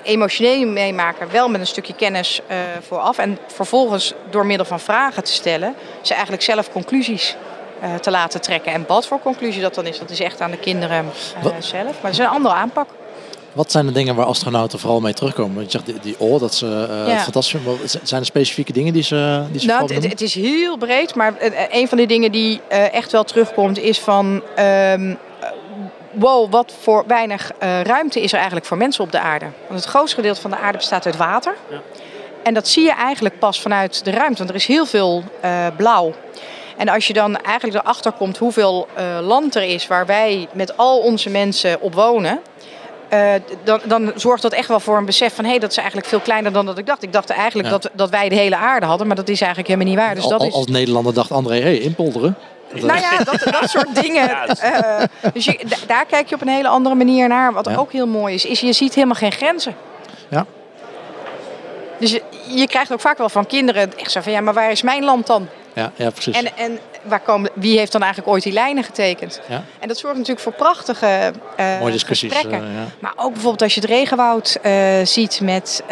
emotioneel 0.03 0.67
meemaken, 0.67 1.31
wel 1.31 1.49
met 1.49 1.61
een 1.61 1.67
stukje 1.67 1.95
kennis 1.95 2.41
vooraf. 2.87 3.19
En 3.19 3.39
vervolgens 3.47 4.15
door 4.31 4.47
middel 4.47 4.67
van 4.67 4.81
vragen 4.81 5.25
te 5.25 5.33
stellen, 5.33 5.75
ze 6.01 6.13
eigenlijk 6.13 6.43
zelf 6.43 6.73
conclusies 6.73 7.37
te 8.01 8.11
laten 8.11 8.41
trekken. 8.41 8.73
En 8.73 8.85
wat 8.87 9.07
voor 9.07 9.21
conclusie 9.21 9.63
dat 9.63 9.75
dan 9.75 9.87
is, 9.87 9.99
dat 9.99 10.11
is 10.11 10.21
echt 10.21 10.41
aan 10.41 10.51
de 10.51 10.59
kinderen 10.59 11.07
zelf. 11.59 11.73
Maar 11.85 12.11
het 12.11 12.13
is 12.13 12.19
een 12.19 12.27
andere 12.27 12.55
aanpak. 12.55 12.89
Wat 13.57 13.71
zijn 13.71 13.87
de 13.87 13.93
dingen 13.93 14.15
waar 14.15 14.27
astronauten 14.27 14.79
vooral 14.79 15.01
mee 15.01 15.15
terugkomen? 15.15 15.63
Je 15.63 15.71
zegt 15.71 15.87
die, 15.87 16.01
die 16.01 16.21
oor, 16.21 16.39
dat 16.39 16.55
ze 16.55 16.67
uh, 16.67 17.09
ja. 17.09 17.19
fantastisch 17.19 17.61
Zijn 18.03 18.21
er 18.21 18.27
specifieke 18.27 18.73
dingen 18.73 18.93
die 18.93 19.03
ze, 19.03 19.45
die 19.51 19.61
ze 19.61 19.67
nou, 19.67 19.95
het, 19.95 20.09
het, 20.09 20.21
is 20.21 20.35
heel 20.35 20.77
breed, 20.77 21.15
maar 21.15 21.35
een 21.71 21.89
van 21.89 21.99
de 21.99 22.07
dingen 22.07 22.33
die 22.33 22.61
echt 22.69 23.13
wel 23.13 23.25
terugkomt 23.25 23.79
is 23.79 23.99
van... 23.99 24.43
Um, 24.59 25.19
wow, 26.13 26.53
wat 26.53 26.73
voor 26.81 27.05
weinig 27.07 27.51
ruimte 27.83 28.21
is 28.21 28.31
er 28.31 28.37
eigenlijk 28.37 28.67
voor 28.67 28.77
mensen 28.77 29.05
op 29.05 29.13
de 29.13 29.21
aarde. 29.21 29.47
Want 29.69 29.81
het 29.81 29.89
grootste 29.89 30.17
gedeelte 30.17 30.41
van 30.41 30.51
de 30.51 30.57
aarde 30.57 30.79
bestaat 30.79 31.07
uit 31.07 31.17
water. 31.17 31.55
Ja. 31.71 31.81
En 32.43 32.55
dat 32.55 32.69
zie 32.69 32.85
je 32.85 32.93
eigenlijk 32.93 33.39
pas 33.39 33.61
vanuit 33.61 34.05
de 34.05 34.11
ruimte, 34.11 34.39
want 34.39 34.51
er 34.51 34.57
is 34.57 34.67
heel 34.67 34.87
veel 34.87 35.23
blauw. 35.77 36.15
En 36.77 36.89
als 36.89 37.07
je 37.07 37.13
dan 37.13 37.37
eigenlijk 37.37 37.79
erachter 37.79 38.13
komt 38.13 38.39
hoeveel 38.39 38.89
uh, 38.99 39.27
land 39.27 39.55
er 39.55 39.63
is 39.63 39.87
waar 39.87 40.07
wij 40.07 40.49
met 40.53 40.77
al 40.77 40.99
onze 40.99 41.31
mensen 41.31 41.81
op 41.81 41.95
wonen. 41.95 42.41
Uh, 43.13 43.33
dan, 43.65 43.81
dan, 43.85 44.13
zorgt 44.17 44.43
dat 44.43 44.53
echt 44.53 44.69
wel 44.69 44.81
voor 44.81 44.97
een 44.97 45.05
besef 45.05 45.35
van 45.35 45.45
hé, 45.45 45.51
hey, 45.51 45.59
dat 45.59 45.71
is 45.71 45.77
eigenlijk 45.77 46.09
veel 46.09 46.21
kleiner 46.21 46.53
dan 46.53 46.67
dat 46.67 46.79
ik 46.79 46.87
dacht. 46.87 47.03
Ik 47.03 47.13
dacht 47.13 47.31
eigenlijk 47.31 47.69
dat, 47.69 47.91
dat 47.93 48.11
wij 48.11 48.29
de 48.29 48.35
hele 48.35 48.57
aarde 48.57 48.87
hadden, 48.87 49.07
maar 49.07 49.17
dat 49.17 49.29
is 49.29 49.41
eigenlijk 49.41 49.69
helemaal 49.69 49.93
niet 49.93 50.05
waar. 50.05 50.15
Dus 50.15 50.27
dat 50.27 50.41
als, 50.41 50.53
als 50.53 50.67
Nederlander 50.67 51.15
dacht 51.15 51.31
André, 51.31 51.55
hé, 51.55 51.63
hey, 51.63 51.79
inpolderen. 51.79 52.37
Nou 52.73 53.01
ja, 53.01 53.19
dat, 53.19 53.41
dat 53.45 53.71
soort 53.75 54.03
dingen. 54.03 54.31
Uh, 54.65 55.03
dus 55.33 55.45
je, 55.45 55.61
daar 55.87 56.07
kijk 56.07 56.29
je 56.29 56.35
op 56.35 56.41
een 56.41 56.49
hele 56.49 56.69
andere 56.69 56.95
manier 56.95 57.29
naar. 57.29 57.53
Wat 57.53 57.67
ja. 57.67 57.77
ook 57.77 57.93
heel 57.93 58.07
mooi 58.07 58.35
is, 58.35 58.45
is 58.45 58.61
je 58.61 58.73
ziet 58.73 58.95
helemaal 58.95 59.15
geen 59.15 59.33
grenzen. 59.33 59.75
Ja. 60.29 60.47
Dus 61.99 62.11
je, 62.11 62.23
je 62.49 62.67
krijgt 62.67 62.93
ook 62.93 63.01
vaak 63.01 63.19
wel 63.19 63.29
van 63.29 63.47
kinderen 63.47 63.99
echt 63.99 64.11
zo 64.11 64.21
van 64.21 64.33
ja, 64.33 64.41
maar 64.41 64.55
waar 64.55 64.71
is 64.71 64.83
mijn 64.83 65.05
land 65.05 65.27
dan? 65.27 65.49
Ja, 65.77 65.93
ja 65.97 66.11
precies. 66.11 66.37
En, 66.37 66.57
en 66.57 66.79
waar 67.03 67.21
komen, 67.21 67.51
wie 67.55 67.79
heeft 67.79 67.93
dan 67.93 68.03
eigenlijk 68.03 68.33
ooit 68.33 68.43
die 68.43 68.53
lijnen 68.53 68.85
getekend? 68.85 69.41
Ja. 69.49 69.65
En 69.79 69.89
dat 69.89 69.99
zorgt 69.99 70.17
natuurlijk 70.17 70.43
voor 70.43 70.53
prachtige 70.53 71.33
uh, 71.61 71.79
Mooie 71.79 71.93
discussies. 71.93 72.33
gesprekken. 72.33 72.69
Uh, 72.69 72.75
ja. 72.75 72.85
Maar 72.99 73.13
ook 73.17 73.33
bijvoorbeeld 73.33 73.63
als 73.63 73.75
je 73.75 73.81
het 73.81 73.91
regenwoud 73.91 74.59
uh, 74.63 74.73
ziet 75.05 75.41
met 75.41 75.83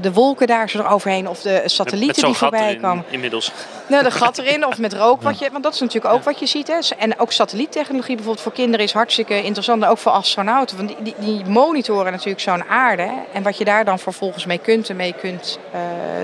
de 0.00 0.12
wolken 0.12 0.46
daar 0.46 0.70
zo 0.70 0.78
eroverheen 0.78 1.28
of 1.28 1.40
de 1.40 1.62
satellieten 1.64 2.24
die 2.24 2.34
voorbij 2.34 2.76
komen. 2.76 3.04
Inmiddels. 3.08 3.52
Nou, 3.86 4.02
de 4.02 4.10
gat 4.10 4.38
erin 4.38 4.66
of 4.66 4.78
met 4.78 4.92
rook. 4.92 5.22
Wat 5.22 5.38
je, 5.38 5.48
want 5.52 5.64
dat 5.64 5.74
is 5.74 5.80
natuurlijk 5.80 6.14
ook 6.14 6.22
wat 6.22 6.38
je 6.38 6.46
ziet. 6.46 6.68
Hè. 6.68 6.78
En 6.98 7.18
ook 7.18 7.32
satelliettechnologie 7.32 8.14
bijvoorbeeld 8.14 8.44
voor 8.44 8.52
kinderen 8.52 8.86
is 8.86 8.92
hartstikke 8.92 9.42
interessant. 9.42 9.84
ook 9.84 9.98
voor 9.98 10.12
astronauten. 10.12 10.76
Want 10.76 10.88
die, 10.88 10.96
die, 11.02 11.14
die 11.18 11.44
monitoren 11.44 12.12
natuurlijk 12.12 12.40
zo'n 12.40 12.64
aarde. 12.64 13.02
Hè. 13.02 13.14
En 13.32 13.42
wat 13.42 13.58
je 13.58 13.64
daar 13.64 13.84
dan 13.84 13.98
vervolgens 13.98 14.44
mee 14.44 14.58
kunt 14.58 14.88
en 14.88 14.96
mee 14.96 15.14
kunt 15.20 15.58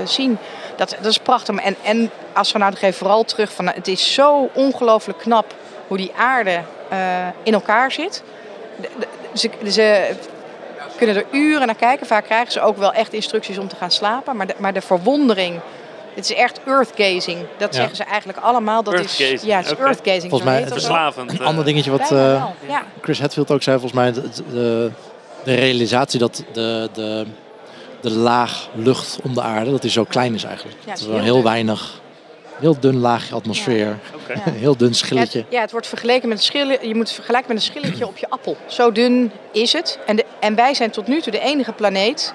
zien. 0.04 0.38
Dat, 0.76 0.96
dat 1.00 1.10
is 1.10 1.18
prachtig. 1.18 1.56
En, 1.56 1.76
en 1.82 2.10
astronauten 2.32 2.78
geven 2.78 2.98
vooral 2.98 3.24
terug 3.24 3.52
van 3.52 3.64
nou, 3.64 3.76
het 3.76 3.88
is 3.88 4.14
zo 4.14 4.50
ongelooflijk 4.52 5.18
knap 5.18 5.54
hoe 5.86 5.96
die 5.96 6.12
aarde 6.16 6.60
uh, 6.92 7.26
in 7.42 7.52
elkaar 7.52 7.92
zit. 7.92 8.22
ze, 9.34 9.50
ze, 9.70 10.14
kunnen 10.96 11.16
er 11.16 11.24
uren 11.30 11.66
naar 11.66 11.76
kijken. 11.76 12.06
Vaak 12.06 12.24
krijgen 12.24 12.52
ze 12.52 12.60
ook 12.60 12.76
wel 12.76 12.92
echt 12.92 13.12
instructies 13.12 13.58
om 13.58 13.68
te 13.68 13.76
gaan 13.76 13.90
slapen. 13.90 14.36
Maar 14.36 14.46
de, 14.46 14.54
maar 14.58 14.72
de 14.72 14.80
verwondering. 14.80 15.60
Het 16.14 16.30
is 16.30 16.36
echt 16.36 16.60
earthgazing. 16.66 17.38
Dat 17.56 17.74
ja. 17.74 17.78
zeggen 17.78 17.96
ze 17.96 18.04
eigenlijk 18.04 18.38
allemaal. 18.38 18.82
Dat 18.82 18.94
is, 18.94 19.16
ja, 19.16 19.56
het 19.56 19.66
is 19.66 19.72
okay. 19.72 19.86
earthgazing. 19.86 20.30
Volgens 20.30 20.50
mij 20.50 20.60
het 20.60 20.72
verslavend. 20.72 21.30
Een 21.30 21.46
ander 21.46 21.64
dingetje 21.64 21.90
wat 21.90 22.10
uh, 22.12 22.44
ja. 22.68 22.82
Chris 23.00 23.18
Hetfield 23.18 23.50
ook 23.50 23.62
zei, 23.62 23.78
volgens 23.78 24.00
mij 24.00 24.12
de, 24.12 24.22
de, 24.50 24.90
de 25.44 25.54
realisatie 25.54 26.18
dat 26.18 26.44
de, 26.52 27.26
de, 28.00 28.10
laag 28.10 28.68
lucht 28.74 29.18
om 29.22 29.34
de 29.34 29.42
aarde, 29.42 29.70
dat 29.70 29.82
die 29.82 29.90
zo 29.90 30.04
klein 30.04 30.34
is 30.34 30.44
eigenlijk. 30.44 30.76
Ja, 30.84 30.90
het 30.90 31.00
is 31.00 31.06
wel 31.06 31.20
heel 31.20 31.42
weinig 31.42 32.00
Heel 32.58 32.80
dun 32.80 32.98
laagje 32.98 33.34
atmosfeer. 33.34 33.86
Ja. 33.86 33.96
Okay. 34.14 34.52
Heel 34.52 34.76
dun 34.76 34.94
schilletje. 34.94 35.44
Ja, 35.48 35.60
het, 35.60 35.70
wordt 35.70 35.86
vergeleken 35.86 36.28
met 36.28 36.38
een 36.38 36.44
schilletje. 36.44 36.88
Je 36.88 36.94
moet 36.94 37.06
het 37.06 37.14
vergelijken 37.14 37.54
met 37.54 37.62
een 37.62 37.72
schilletje 37.72 38.06
op 38.06 38.16
je 38.16 38.30
appel. 38.30 38.56
Zo 38.66 38.92
dun 38.92 39.30
is 39.52 39.72
het. 39.72 39.98
En, 40.06 40.16
de, 40.16 40.24
en 40.40 40.54
wij 40.54 40.74
zijn 40.74 40.90
tot 40.90 41.06
nu 41.06 41.20
toe 41.20 41.32
de 41.32 41.40
enige 41.40 41.72
planeet 41.72 42.34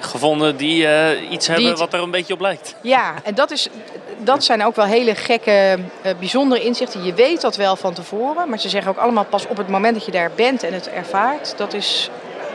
gevonden 0.00 0.56
die 0.56 0.82
uh, 0.82 1.30
iets 1.30 1.46
hebben 1.46 1.76
wat 1.76 1.92
er 1.92 2.02
een 2.02 2.10
beetje 2.10 2.34
op 2.34 2.40
lijkt. 2.40 2.74
Ja, 2.82 3.14
en 3.22 3.34
dat, 3.34 3.50
is, 3.50 3.68
dat 4.18 4.44
zijn 4.44 4.64
ook 4.64 4.76
wel 4.76 4.84
hele 4.84 5.14
gekke, 5.14 5.78
uh, 6.06 6.12
bijzondere 6.18 6.64
inzichten. 6.64 7.04
Je 7.04 7.14
weet 7.14 7.40
dat 7.40 7.56
wel 7.56 7.76
van 7.76 7.94
tevoren, 7.94 8.48
maar 8.48 8.58
ze 8.58 8.68
zeggen 8.68 8.90
ook 8.90 8.98
allemaal 8.98 9.24
pas 9.24 9.46
op 9.46 9.56
het 9.56 9.68
moment 9.68 9.94
dat 9.94 10.04
je 10.04 10.12
daar 10.12 10.30
bent 10.34 10.62
en 10.62 10.72
het 10.72 10.88
ervaart. 10.88 11.54
Dat 11.56 11.74
is 11.74 12.10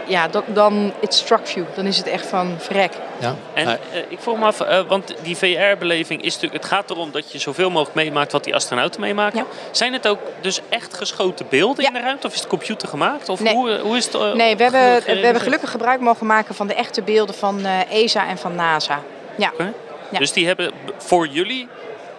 ja, 0.08 0.28
dan, 0.28 0.44
dan 0.48 0.94
it 1.00 1.14
struck 1.14 1.46
you. 1.46 1.66
Dan 1.76 1.86
is 1.86 1.98
het 1.98 2.08
echt 2.08 2.28
van 2.28 2.56
vrek. 2.58 2.94
Ja. 3.20 3.36
En 3.54 3.68
uh, 3.68 3.74
ik 4.08 4.20
vroeg 4.20 4.38
me 4.38 4.46
af, 4.46 4.62
uh, 4.62 4.80
want 4.88 5.14
die 5.24 5.38
VR-beleving 5.38 6.22
is 6.22 6.34
natuurlijk... 6.34 6.64
Het 6.64 6.72
gaat 6.72 6.90
erom 6.90 7.12
dat 7.12 7.32
je 7.32 7.40
zoveel 7.40 7.70
mogelijk 7.70 7.96
meemaakt 7.96 8.32
wat 8.32 8.44
die 8.44 8.56
astronauten 8.56 9.02
meemaken. 9.02 9.38
Ja. 9.40 9.46
Zijn 9.72 9.94
het 9.94 10.08
ook 10.08 10.20
dus 10.42 10.62
echt 10.70 10.94
geschoten 10.94 11.46
beelden 11.50 11.86
in 11.86 11.94
de 11.94 12.00
ruimte? 12.00 12.28
Of 12.28 12.34
is 12.34 12.40
het 12.40 12.50
computer 12.50 12.88
gemaakt? 12.88 13.30
Of 13.30 13.40
nee. 13.40 13.54
hoe, 13.54 13.80
hoe 13.80 13.98
is 13.98 14.06
het 14.06 14.16
uh, 14.16 14.34
Nee, 14.34 14.56
we 14.56 14.64
hebben, 14.64 15.04
we 15.06 15.26
hebben 15.26 15.42
gelukkig 15.42 15.72
gebruik 15.72 16.00
mogen 16.00 16.26
maken 16.26 16.56
van 16.56 16.68
de 16.68 16.74
echte 16.74 17.02
beelden 17.02 17.36
van 17.36 17.66
ESA 17.90 18.28
en 18.28 18.38
van 18.38 18.56
NASA. 18.56 19.00
Ja. 19.38 19.52
Okay. 19.54 19.74
ja. 20.12 20.20
Dus 20.20 20.32
die 20.32 20.48
hebben 20.48 20.72
voor 20.98 21.28
jullie 21.28 21.68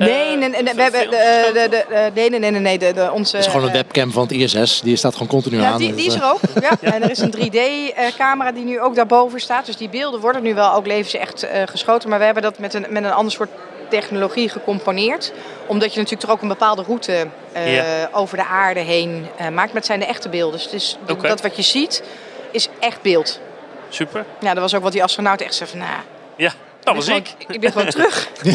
Nee, 0.06 0.36
nee, 0.36 0.48
nee, 0.48 0.74
we 0.74 0.82
hebben 0.82 1.10
de, 1.10 1.68
de, 1.70 2.10
nee, 2.14 2.30
nee, 2.30 2.50
nee, 2.50 2.60
nee, 2.60 2.78
de, 2.78 2.92
de, 2.92 3.10
onze... 3.12 3.36
Het 3.36 3.46
is 3.46 3.52
gewoon 3.52 3.66
een 3.66 3.72
webcam 3.72 4.10
van 4.10 4.22
het 4.22 4.32
ISS, 4.32 4.80
die 4.80 4.96
staat 4.96 5.12
gewoon 5.12 5.28
continu 5.28 5.60
ja, 5.60 5.70
aan. 5.70 5.78
Die, 5.78 5.94
die 5.94 6.06
is 6.06 6.14
er 6.14 6.24
ook, 6.24 6.40
ja. 6.60 6.70
En 6.92 7.02
er 7.02 7.10
is 7.10 7.18
een 7.18 7.34
3D-camera 7.36 8.52
die 8.52 8.64
nu 8.64 8.80
ook 8.80 8.94
daarboven 8.94 9.40
staat. 9.40 9.66
Dus 9.66 9.76
die 9.76 9.88
beelden 9.88 10.20
worden 10.20 10.42
nu 10.42 10.54
wel 10.54 10.74
ook 10.74 10.86
levens 10.86 11.14
echt 11.14 11.44
uh, 11.44 11.50
geschoten. 11.64 12.08
Maar 12.08 12.18
we 12.18 12.24
hebben 12.24 12.42
dat 12.42 12.58
met 12.58 12.74
een, 12.74 12.86
met 12.88 13.04
een 13.04 13.12
ander 13.12 13.32
soort 13.32 13.50
technologie 13.88 14.48
gecomponeerd. 14.48 15.32
Omdat 15.66 15.92
je 15.92 15.98
natuurlijk 15.98 16.20
toch 16.26 16.30
ook 16.30 16.42
een 16.42 16.48
bepaalde 16.48 16.82
route 16.82 17.26
uh, 17.56 17.82
over 18.12 18.36
de 18.36 18.44
aarde 18.44 18.80
heen 18.80 19.26
uh, 19.40 19.48
maakt. 19.48 19.54
Maar 19.54 19.74
het 19.74 19.86
zijn 19.86 20.00
de 20.00 20.06
echte 20.06 20.28
beelden. 20.28 20.52
Dus 20.52 20.64
het 20.64 20.72
is, 20.72 20.98
okay. 21.08 21.28
dat 21.28 21.42
wat 21.42 21.56
je 21.56 21.62
ziet, 21.62 22.02
is 22.50 22.68
echt 22.78 23.02
beeld. 23.02 23.40
Super. 23.88 24.24
Ja, 24.40 24.54
dat 24.54 24.62
was 24.62 24.74
ook 24.74 24.82
wat 24.82 24.92
die 24.92 25.02
astronaut 25.02 25.40
echt 25.40 25.54
zei 25.54 25.70
van... 25.70 25.78
Nou, 25.78 25.90
ja. 26.36 26.52
Dat 26.84 26.94
was 26.94 27.08
ik. 27.08 27.34
Ik 27.48 27.60
ben 27.60 27.72
gewoon 27.72 27.88
terug. 27.88 28.28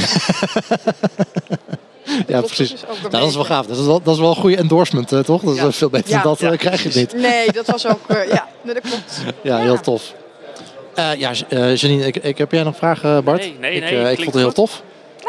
ja, 2.28 2.42
precies. 2.52 2.74
Nou, 2.82 3.10
dat 3.10 3.28
is 3.28 3.36
wel 3.36 3.44
gaaf. 3.44 3.66
Dat 3.66 3.78
is 3.78 3.86
wel, 3.86 4.02
dat 4.02 4.14
is 4.14 4.20
wel 4.20 4.30
een 4.30 4.36
goede 4.36 4.58
endorsement, 4.58 5.12
uh, 5.12 5.20
toch? 5.20 5.42
Dat 5.42 5.56
is 5.56 5.62
ja. 5.62 5.72
veel 5.72 5.90
beter 5.90 6.10
ja. 6.10 6.22
dan 6.22 6.36
dat 6.40 6.52
uh, 6.52 6.58
krijg 6.58 6.84
je 6.84 7.00
niet. 7.00 7.14
Nee, 7.14 7.52
dat 7.52 7.66
was 7.66 7.88
ook... 7.88 8.00
Uh, 8.08 8.28
ja, 8.28 8.48
nee, 8.62 8.74
dat 8.74 8.84
klopt. 8.84 9.22
Ja, 9.42 9.58
heel 9.58 9.80
tof. 9.80 10.14
ja, 10.96 11.32
Janine, 11.74 12.06
ik, 12.06 12.16
ik, 12.16 12.38
heb 12.38 12.52
jij 12.52 12.64
nog 12.64 12.76
vragen, 12.76 13.24
Bart? 13.24 13.40
Nee, 13.40 13.58
nee, 13.60 13.74
ik, 13.74 13.82
nee. 13.82 14.12
ik 14.12 14.16
vond 14.16 14.34
het 14.34 14.44
heel 14.44 14.52
tof. 14.52 14.84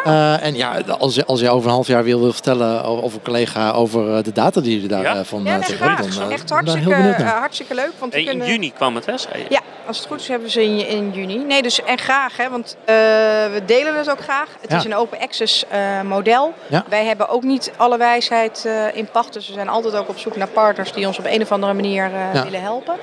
Uh, 0.09 0.45
en 0.45 0.55
ja, 0.55 0.81
als 0.99 1.15
je, 1.15 1.25
als 1.25 1.41
je 1.41 1.51
over 1.51 1.67
een 1.67 1.75
half 1.75 1.87
jaar 1.87 2.05
wil, 2.05 2.21
wil 2.21 2.33
vertellen 2.33 2.85
over 2.85 3.19
een 3.19 3.25
collega 3.25 3.71
over 3.71 4.23
de 4.23 4.33
data 4.33 4.61
die 4.61 4.83
je 4.83 4.89
daarvan 4.89 5.17
ja? 5.17 5.25
van 5.25 5.45
ja, 5.45 5.57
nee, 5.57 5.79
dan, 5.79 5.89
uh, 5.89 6.33
echt 6.33 6.51
hartstikke, 6.51 7.23
hartstikke 7.23 7.75
leuk. 7.75 7.93
Want 7.99 8.13
hey, 8.13 8.25
kunnen... 8.25 8.47
In 8.47 8.53
juni 8.53 8.73
kwam 8.73 8.95
het, 8.95 9.07
hè? 9.07 9.13
Ja, 9.49 9.61
als 9.87 9.99
het 9.99 10.07
goed 10.07 10.21
is 10.21 10.29
hebben 10.29 10.51
ze 10.51 10.63
in, 10.65 10.89
in 10.89 11.11
juni. 11.11 11.39
Nee, 11.39 11.63
dus 11.63 11.83
en 11.83 11.99
graag, 11.99 12.37
hè, 12.37 12.51
want 12.51 12.77
uh, 12.81 12.87
we 12.87 13.63
delen 13.67 13.97
het 13.97 14.11
ook 14.11 14.21
graag. 14.21 14.49
Het 14.61 14.71
ja. 14.71 14.77
is 14.77 14.85
een 14.85 14.95
open 14.95 15.19
access 15.19 15.65
model. 16.05 16.53
Ja. 16.67 16.85
Wij 16.89 17.05
hebben 17.05 17.29
ook 17.29 17.43
niet 17.43 17.73
alle 17.77 17.99
wijsheid 17.99 18.69
in 18.95 19.09
pacht, 19.13 19.33
dus 19.33 19.47
we 19.47 19.53
zijn 19.53 19.69
altijd 19.69 19.95
ook 19.95 20.09
op 20.09 20.19
zoek 20.19 20.37
naar 20.37 20.49
partners 20.49 20.93
die 20.93 21.07
ons 21.07 21.19
op 21.19 21.25
een 21.25 21.43
of 21.43 21.53
andere 21.53 21.73
manier 21.73 22.11
willen 22.33 22.63
helpen. 22.63 22.95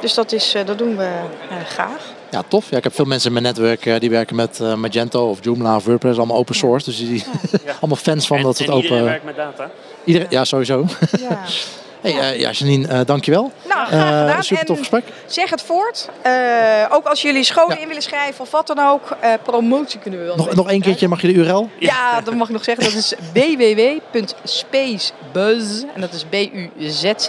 Dus 0.00 0.14
dat, 0.14 0.32
is, 0.32 0.56
dat 0.64 0.78
doen 0.78 0.96
we 0.96 1.08
graag. 1.66 2.18
Ja, 2.30 2.42
tof. 2.48 2.70
Ja, 2.70 2.76
ik 2.76 2.84
heb 2.84 2.94
veel 2.94 3.04
mensen 3.04 3.26
in 3.26 3.32
mijn 3.32 3.44
netwerk 3.44 3.84
uh, 3.84 3.98
die 3.98 4.10
werken 4.10 4.36
met 4.36 4.58
uh, 4.62 4.74
Magento 4.74 5.30
of 5.30 5.38
Joomla 5.44 5.76
of 5.76 5.84
WordPress, 5.84 6.18
allemaal 6.18 6.36
open 6.36 6.54
source. 6.54 6.84
Dus 6.84 6.98
die 6.98 7.24
ja. 7.64 7.72
allemaal 7.80 7.96
fans 7.96 8.26
van 8.26 8.36
en, 8.36 8.42
dat 8.42 8.58
het 8.58 8.66
en 8.66 8.72
open. 8.72 8.84
Iedereen 8.84 9.04
werkt 9.04 9.24
met 9.24 9.36
data. 9.36 9.70
Iedereen, 10.04 10.28
ja, 10.30 10.44
sowieso. 10.44 10.86
Ja. 11.20 11.38
Hey, 12.00 12.12
uh, 12.12 12.40
ja, 12.40 12.50
Janine, 12.50 12.88
uh, 12.88 13.00
dankjewel. 13.04 13.52
Nou, 13.68 13.86
graag 13.86 14.26
gedaan. 14.26 14.42
super 14.42 14.64
tof 14.64 14.78
gesprek. 14.78 15.04
zeg 15.26 15.50
het 15.50 15.62
voort. 15.62 16.08
Uh, 16.26 16.32
ook 16.90 17.06
als 17.06 17.22
jullie 17.22 17.44
scholen 17.44 17.76
ja. 17.76 17.82
in 17.82 17.86
willen 17.86 18.02
schrijven 18.02 18.40
of 18.40 18.50
wat 18.50 18.66
dan 18.66 18.78
ook. 18.78 19.16
promotie 19.42 20.00
kunnen 20.00 20.20
we 20.20 20.26
wel 20.26 20.36
Nog, 20.36 20.54
nog 20.54 20.70
één 20.70 20.80
keertje, 20.80 21.08
mag 21.08 21.20
je 21.20 21.32
de 21.32 21.34
URL? 21.34 21.70
Ja, 21.78 22.20
dat 22.20 22.34
mag 22.34 22.46
ik 22.46 22.52
nog 22.52 22.64
zeggen. 22.64 22.84
Dat 22.84 22.94
is 22.94 23.14
www.spacebuzz. 24.12 25.82
En 25.94 26.00
dat 26.00 26.12
is 26.12 26.24
B-U-Z-Z. 26.24 27.28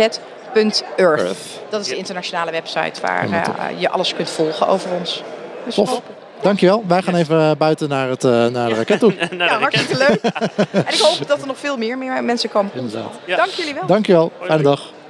Earth. 0.95 1.37
Dat 1.69 1.81
is 1.81 1.87
de 1.87 1.95
internationale 1.95 2.51
website 2.51 3.01
waar 3.01 3.27
uh, 3.29 3.45
je 3.77 3.89
alles 3.89 4.13
kunt 4.13 4.29
volgen 4.29 4.67
over 4.67 4.91
ons. 4.91 5.23
Dus 5.65 5.75
Tof. 5.75 6.01
Dankjewel. 6.41 6.83
Wij 6.87 7.01
gaan 7.01 7.15
even 7.15 7.57
buiten 7.57 7.89
naar, 7.89 8.09
het, 8.09 8.23
uh, 8.23 8.31
naar 8.47 8.69
de 8.69 8.75
raket 8.75 8.99
toe. 8.99 9.13
naar 9.31 9.47
ja, 9.47 9.59
hartstikke 9.59 9.97
leuk. 9.97 10.21
en 10.87 10.93
ik 10.93 10.99
hoop 10.99 11.27
dat 11.27 11.41
er 11.41 11.47
nog 11.47 11.57
veel 11.57 11.77
meer, 11.77 11.97
meer 11.97 12.23
mensen 12.23 12.49
komen. 12.49 12.71
Inderdaad. 12.73 13.13
Ja. 13.25 13.35
Dank 13.35 13.49
jullie 13.49 13.73
wel. 13.73 13.85
Dankjewel. 13.85 14.31
Fijne 14.41 14.63
dag. 14.63 14.79
Hoi. 14.79 15.00